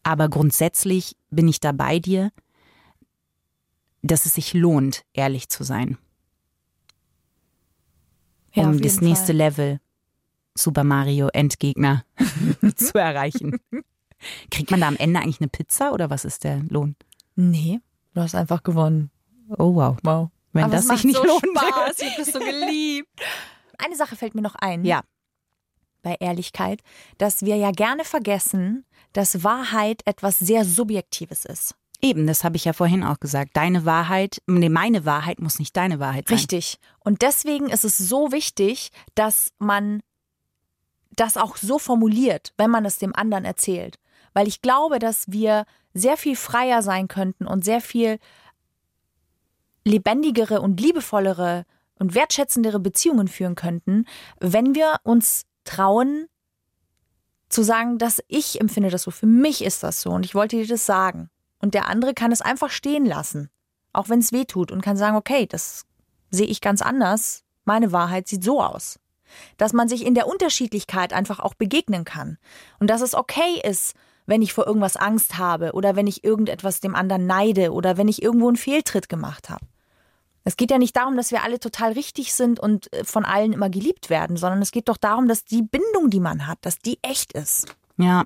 Aber 0.03 0.29
grundsätzlich 0.29 1.17
bin 1.31 1.49
ich 1.49 1.61
da 1.61 1.73
bei 1.73 1.99
dir, 1.99 2.31
dass 4.03 4.27
es 4.27 4.35
sich 4.35 4.55
lohnt, 4.55 5.03
ehrlich 5.13 5.49
zu 5.49 5.65
sein. 5.65 5.99
Ja, 8.55 8.65
um 8.65 8.81
das 8.81 9.01
nächste 9.01 9.27
Fall. 9.27 9.37
Level 9.37 9.81
Super 10.59 10.85
Mario 10.85 11.29
Endgegner 11.29 12.05
zu 12.77 12.99
erreichen. 12.99 13.59
Kriegt 14.51 14.71
man 14.71 14.81
da 14.81 14.89
am 14.89 14.97
Ende 14.97 15.21
eigentlich 15.21 15.41
eine 15.41 15.49
Pizza 15.49 15.93
oder 15.93 16.11
was 16.11 16.25
ist 16.25 16.45
der 16.45 16.59
Lohn? 16.69 16.97
Nee, 17.37 17.81
du 18.15 18.21
hast 18.21 18.35
einfach 18.35 18.63
gewonnen. 18.63 19.11
Oh 19.51 19.75
wow. 19.75 19.97
Wow. 20.03 20.31
Wenn 20.53 20.65
Aber 20.65 20.77
das 20.77 20.89
sich 20.89 21.05
nicht 21.05 21.17
so 21.17 21.25
lohnt. 21.25 21.45
Spaß. 21.57 21.99
Ich 22.01 22.11
hab 22.11 22.17
das 22.17 22.33
so 22.33 22.39
geliebt. 22.41 23.09
Eine 23.79 23.97
Sache 23.97 24.17
fällt 24.17 24.35
mir 24.35 24.43
noch 24.43 24.57
ein. 24.57 24.85
Ja. 24.85 25.03
Bei 26.03 26.17
Ehrlichkeit, 26.21 26.83
dass 27.19 27.43
wir 27.43 27.57
ja 27.57 27.71
gerne 27.71 28.05
vergessen, 28.05 28.85
dass 29.13 29.45
Wahrheit 29.45 30.03
etwas 30.05 30.39
sehr 30.39 30.65
Subjektives 30.65 31.45
ist. 31.45 31.75
Eben, 32.01 32.27
das 32.29 32.45
habe 32.45 32.57
ich 32.57 32.65
ja 32.65 32.73
vorhin 32.73 33.03
auch 33.03 33.19
gesagt. 33.19 33.57
Deine 33.57 33.85
Wahrheit, 33.85 34.41
nee, 34.47 34.69
meine 34.69 35.05
Wahrheit 35.05 35.41
muss 35.41 35.59
nicht 35.59 35.77
deine 35.77 35.99
Wahrheit 35.99 36.29
sein. 36.29 36.39
Richtig. 36.39 36.79
Und 37.01 37.23
deswegen 37.23 37.69
ist 37.69 37.85
es 37.85 37.99
so 37.99 38.31
wichtig, 38.31 38.91
dass 39.17 39.51
man 39.59 40.01
das 41.21 41.37
auch 41.37 41.57
so 41.57 41.79
formuliert, 41.79 42.53
wenn 42.57 42.71
man 42.71 42.85
es 42.85 42.99
dem 42.99 43.15
anderen 43.15 43.45
erzählt. 43.45 43.99
Weil 44.35 44.49
ich 44.49 44.63
glaube, 44.63 44.99
dass 44.99 45.31
wir 45.31 45.65
sehr 45.95 46.17
viel 46.17 46.37
freier 46.37 46.83
sein 46.83 47.09
könnten 47.09 47.47
und 47.47 47.65
sehr 47.65 47.81
viel 47.81 48.19
lebendigere 49.85 50.61
und 50.61 50.81
liebevollere 50.81 51.65
und 51.99 52.15
wertschätzendere 52.15 52.79
Beziehungen 52.79 53.27
führen 53.27 53.55
könnten, 53.55 54.05
wenn 54.39 54.75
wir 54.75 54.97
uns 55.03 55.45
trauen 55.65 56.27
zu 57.49 57.63
sagen, 57.63 57.99
dass 57.99 58.23
ich 58.29 58.61
empfinde 58.61 58.91
das 58.91 59.03
so, 59.03 59.11
für 59.11 59.27
mich 59.27 59.65
ist 59.65 59.83
das 59.83 60.03
so 60.03 60.11
und 60.11 60.25
ich 60.25 60.35
wollte 60.35 60.57
dir 60.57 60.67
das 60.67 60.87
sagen. 60.87 61.31
Und 61.61 61.75
der 61.75 61.89
andere 61.89 62.15
kann 62.15 62.31
es 62.31 62.43
einfach 62.43 62.71
stehen 62.71 63.05
lassen, 63.05 63.51
auch 63.93 64.09
wenn 64.09 64.21
es 64.21 64.33
weh 64.33 64.45
tut 64.45 64.71
und 64.71 64.83
kann 64.83 64.97
sagen, 64.97 65.17
okay, 65.17 65.47
das 65.47 65.87
sehe 66.31 66.47
ich 66.47 66.61
ganz 66.61 66.83
anders, 66.83 67.43
meine 67.65 67.91
Wahrheit 67.91 68.29
sieht 68.29 68.45
so 68.45 68.63
aus 68.63 69.01
dass 69.57 69.73
man 69.73 69.89
sich 69.89 70.05
in 70.05 70.15
der 70.15 70.27
Unterschiedlichkeit 70.27 71.13
einfach 71.13 71.41
auch 71.41 71.55
begegnen 71.55 72.05
kann 72.05 72.39
und 72.79 72.89
dass 72.89 73.01
es 73.01 73.15
okay 73.15 73.61
ist, 73.63 73.95
wenn 74.27 74.43
ich 74.43 74.53
vor 74.53 74.67
irgendwas 74.67 74.97
Angst 74.97 75.39
habe 75.39 75.73
oder 75.73 75.97
wenn 75.97 76.07
ich 76.07 76.23
irgendetwas 76.23 76.81
dem 76.81 76.95
anderen 76.95 77.27
neide 77.27 77.73
oder 77.73 77.97
wenn 77.97 78.09
ich 78.09 78.23
irgendwo 78.23 78.49
einen 78.49 78.57
Fehltritt 78.57 79.09
gemacht 79.09 79.49
habe. 79.49 79.65
Es 80.45 80.57
geht 80.57 80.71
ja 80.71 80.79
nicht 80.79 80.97
darum, 80.97 81.17
dass 81.17 81.31
wir 81.31 81.43
alle 81.43 81.61
total 81.61 81.93
richtig 81.93 82.33
sind 82.33 82.61
und 82.61 82.93
äh, 82.93 83.05
von 83.05 83.25
allen 83.25 83.53
immer 83.53 83.69
geliebt 83.69 84.09
werden, 84.09 84.37
sondern 84.37 84.63
es 84.63 84.71
geht 84.71 84.89
doch 84.89 84.97
darum, 84.97 85.29
dass 85.29 85.45
die 85.45 85.63
Bindung, 85.63 86.11
die 86.11 86.21
man 86.21 86.47
hat, 86.47 86.59
dass 86.63 86.79
die 86.79 86.99
echt 87.03 87.33
ist. 87.33 87.67
Ja, 87.99 88.25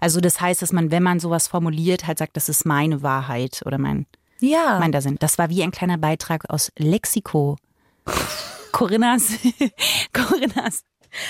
also 0.00 0.20
das 0.20 0.40
heißt, 0.40 0.62
dass 0.62 0.72
man, 0.72 0.90
wenn 0.90 1.02
man 1.02 1.20
sowas 1.20 1.48
formuliert, 1.48 2.06
halt 2.06 2.18
sagt, 2.18 2.36
das 2.36 2.48
ist 2.48 2.64
meine 2.64 3.02
Wahrheit 3.02 3.62
oder 3.66 3.78
mein, 3.78 4.06
ja. 4.40 4.78
mein 4.80 4.92
da 4.92 5.00
sind. 5.00 5.22
Das 5.22 5.38
war 5.38 5.48
wie 5.48 5.62
ein 5.62 5.70
kleiner 5.70 5.98
Beitrag 5.98 6.48
aus 6.48 6.72
Lexiko. 6.76 7.56
Corinnas, 8.72 9.32
Corinnas 10.12 10.84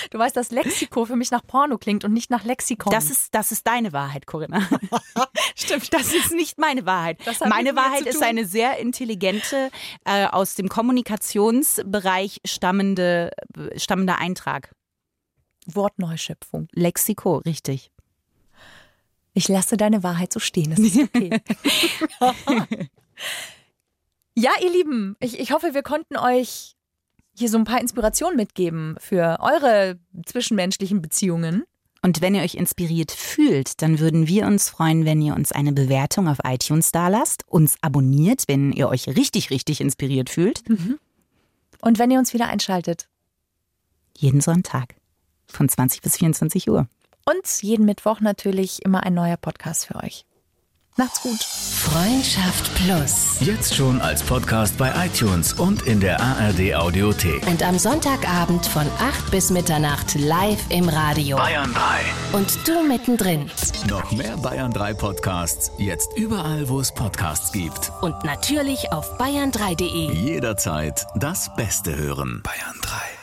Du 0.09 0.19
weißt, 0.19 0.35
dass 0.35 0.51
Lexiko 0.51 1.05
für 1.05 1.15
mich 1.15 1.31
nach 1.31 1.45
Porno 1.45 1.77
klingt 1.77 2.05
und 2.05 2.13
nicht 2.13 2.29
nach 2.29 2.43
Lexikon. 2.43 2.91
Das 2.91 3.09
ist, 3.09 3.33
das 3.33 3.51
ist 3.51 3.65
deine 3.65 3.93
Wahrheit, 3.93 4.27
Corinna. 4.27 4.67
Stimmt, 5.55 5.93
das 5.93 6.13
ist 6.13 6.31
nicht 6.33 6.57
meine 6.57 6.85
Wahrheit. 6.85 7.19
Meine 7.47 7.75
Wahrheit 7.75 8.05
ist 8.05 8.21
eine 8.21 8.45
sehr 8.45 8.77
intelligente, 8.77 9.71
äh, 10.05 10.27
aus 10.27 10.55
dem 10.55 10.69
Kommunikationsbereich 10.69 12.41
stammende, 12.45 13.31
stammender 13.75 14.19
Eintrag. 14.19 14.73
Wortneuschöpfung. 15.65 16.67
Lexiko, 16.73 17.37
richtig. 17.37 17.91
Ich 19.33 19.47
lasse 19.47 19.77
deine 19.77 20.03
Wahrheit 20.03 20.33
so 20.33 20.39
stehen, 20.39 20.71
das 20.71 20.79
ist 20.79 20.97
okay. 20.97 21.39
ja, 24.35 24.51
ihr 24.61 24.71
Lieben, 24.71 25.15
ich, 25.19 25.39
ich 25.39 25.53
hoffe, 25.53 25.73
wir 25.73 25.83
konnten 25.83 26.17
euch 26.17 26.75
hier 27.33 27.49
so 27.49 27.57
ein 27.57 27.63
paar 27.63 27.81
Inspirationen 27.81 28.37
mitgeben 28.37 28.95
für 28.99 29.37
eure 29.39 29.99
zwischenmenschlichen 30.25 31.01
Beziehungen. 31.01 31.63
Und 32.03 32.21
wenn 32.21 32.33
ihr 32.33 32.41
euch 32.41 32.55
inspiriert 32.55 33.11
fühlt, 33.11 33.81
dann 33.81 33.99
würden 33.99 34.27
wir 34.27 34.47
uns 34.47 34.69
freuen, 34.69 35.05
wenn 35.05 35.21
ihr 35.21 35.35
uns 35.35 35.51
eine 35.51 35.71
Bewertung 35.71 36.27
auf 36.27 36.39
iTunes 36.43 36.91
dalasst, 36.91 37.43
uns 37.47 37.75
abonniert, 37.81 38.43
wenn 38.47 38.71
ihr 38.71 38.89
euch 38.89 39.07
richtig, 39.07 39.51
richtig 39.51 39.81
inspiriert 39.81 40.29
fühlt. 40.29 40.67
Mhm. 40.67 40.97
Und 41.81 41.99
wenn 41.99 42.09
ihr 42.09 42.19
uns 42.19 42.33
wieder 42.33 42.47
einschaltet. 42.47 43.07
Jeden 44.17 44.41
Sonntag 44.41 44.95
von 45.47 45.69
20 45.69 46.01
bis 46.01 46.17
24 46.17 46.69
Uhr. 46.69 46.87
Und 47.25 47.61
jeden 47.61 47.85
Mittwoch 47.85 48.19
natürlich 48.19 48.83
immer 48.83 49.03
ein 49.03 49.13
neuer 49.13 49.37
Podcast 49.37 49.85
für 49.85 49.95
euch. 49.95 50.25
Macht's 50.97 51.21
gut. 51.21 51.41
Freundschaft 51.41 52.75
Plus. 52.75 53.37
Jetzt 53.39 53.75
schon 53.75 54.01
als 54.01 54.21
Podcast 54.21 54.77
bei 54.77 54.91
iTunes 55.05 55.53
und 55.53 55.83
in 55.83 56.01
der 56.01 56.19
ARD 56.19 56.75
Audiothek. 56.75 57.47
Und 57.47 57.63
am 57.63 57.79
Sonntagabend 57.79 58.65
von 58.65 58.85
8 58.99 59.31
bis 59.31 59.51
Mitternacht 59.51 60.15
live 60.15 60.59
im 60.69 60.89
Radio. 60.89 61.37
Bayern 61.37 61.73
3. 61.73 62.37
Und 62.37 62.67
du 62.67 62.83
mittendrin. 62.85 63.49
Noch 63.89 64.11
mehr 64.11 64.35
Bayern 64.37 64.71
3 64.73 64.93
Podcasts. 64.93 65.71
Jetzt 65.77 66.09
überall, 66.17 66.67
wo 66.67 66.81
es 66.81 66.91
Podcasts 66.91 67.53
gibt. 67.53 67.91
Und 68.01 68.23
natürlich 68.25 68.91
auf 68.91 69.17
bayern3.de. 69.17 70.11
Jederzeit 70.13 71.07
das 71.15 71.55
Beste 71.55 71.95
hören. 71.95 72.41
Bayern 72.43 72.75
3. 72.81 73.20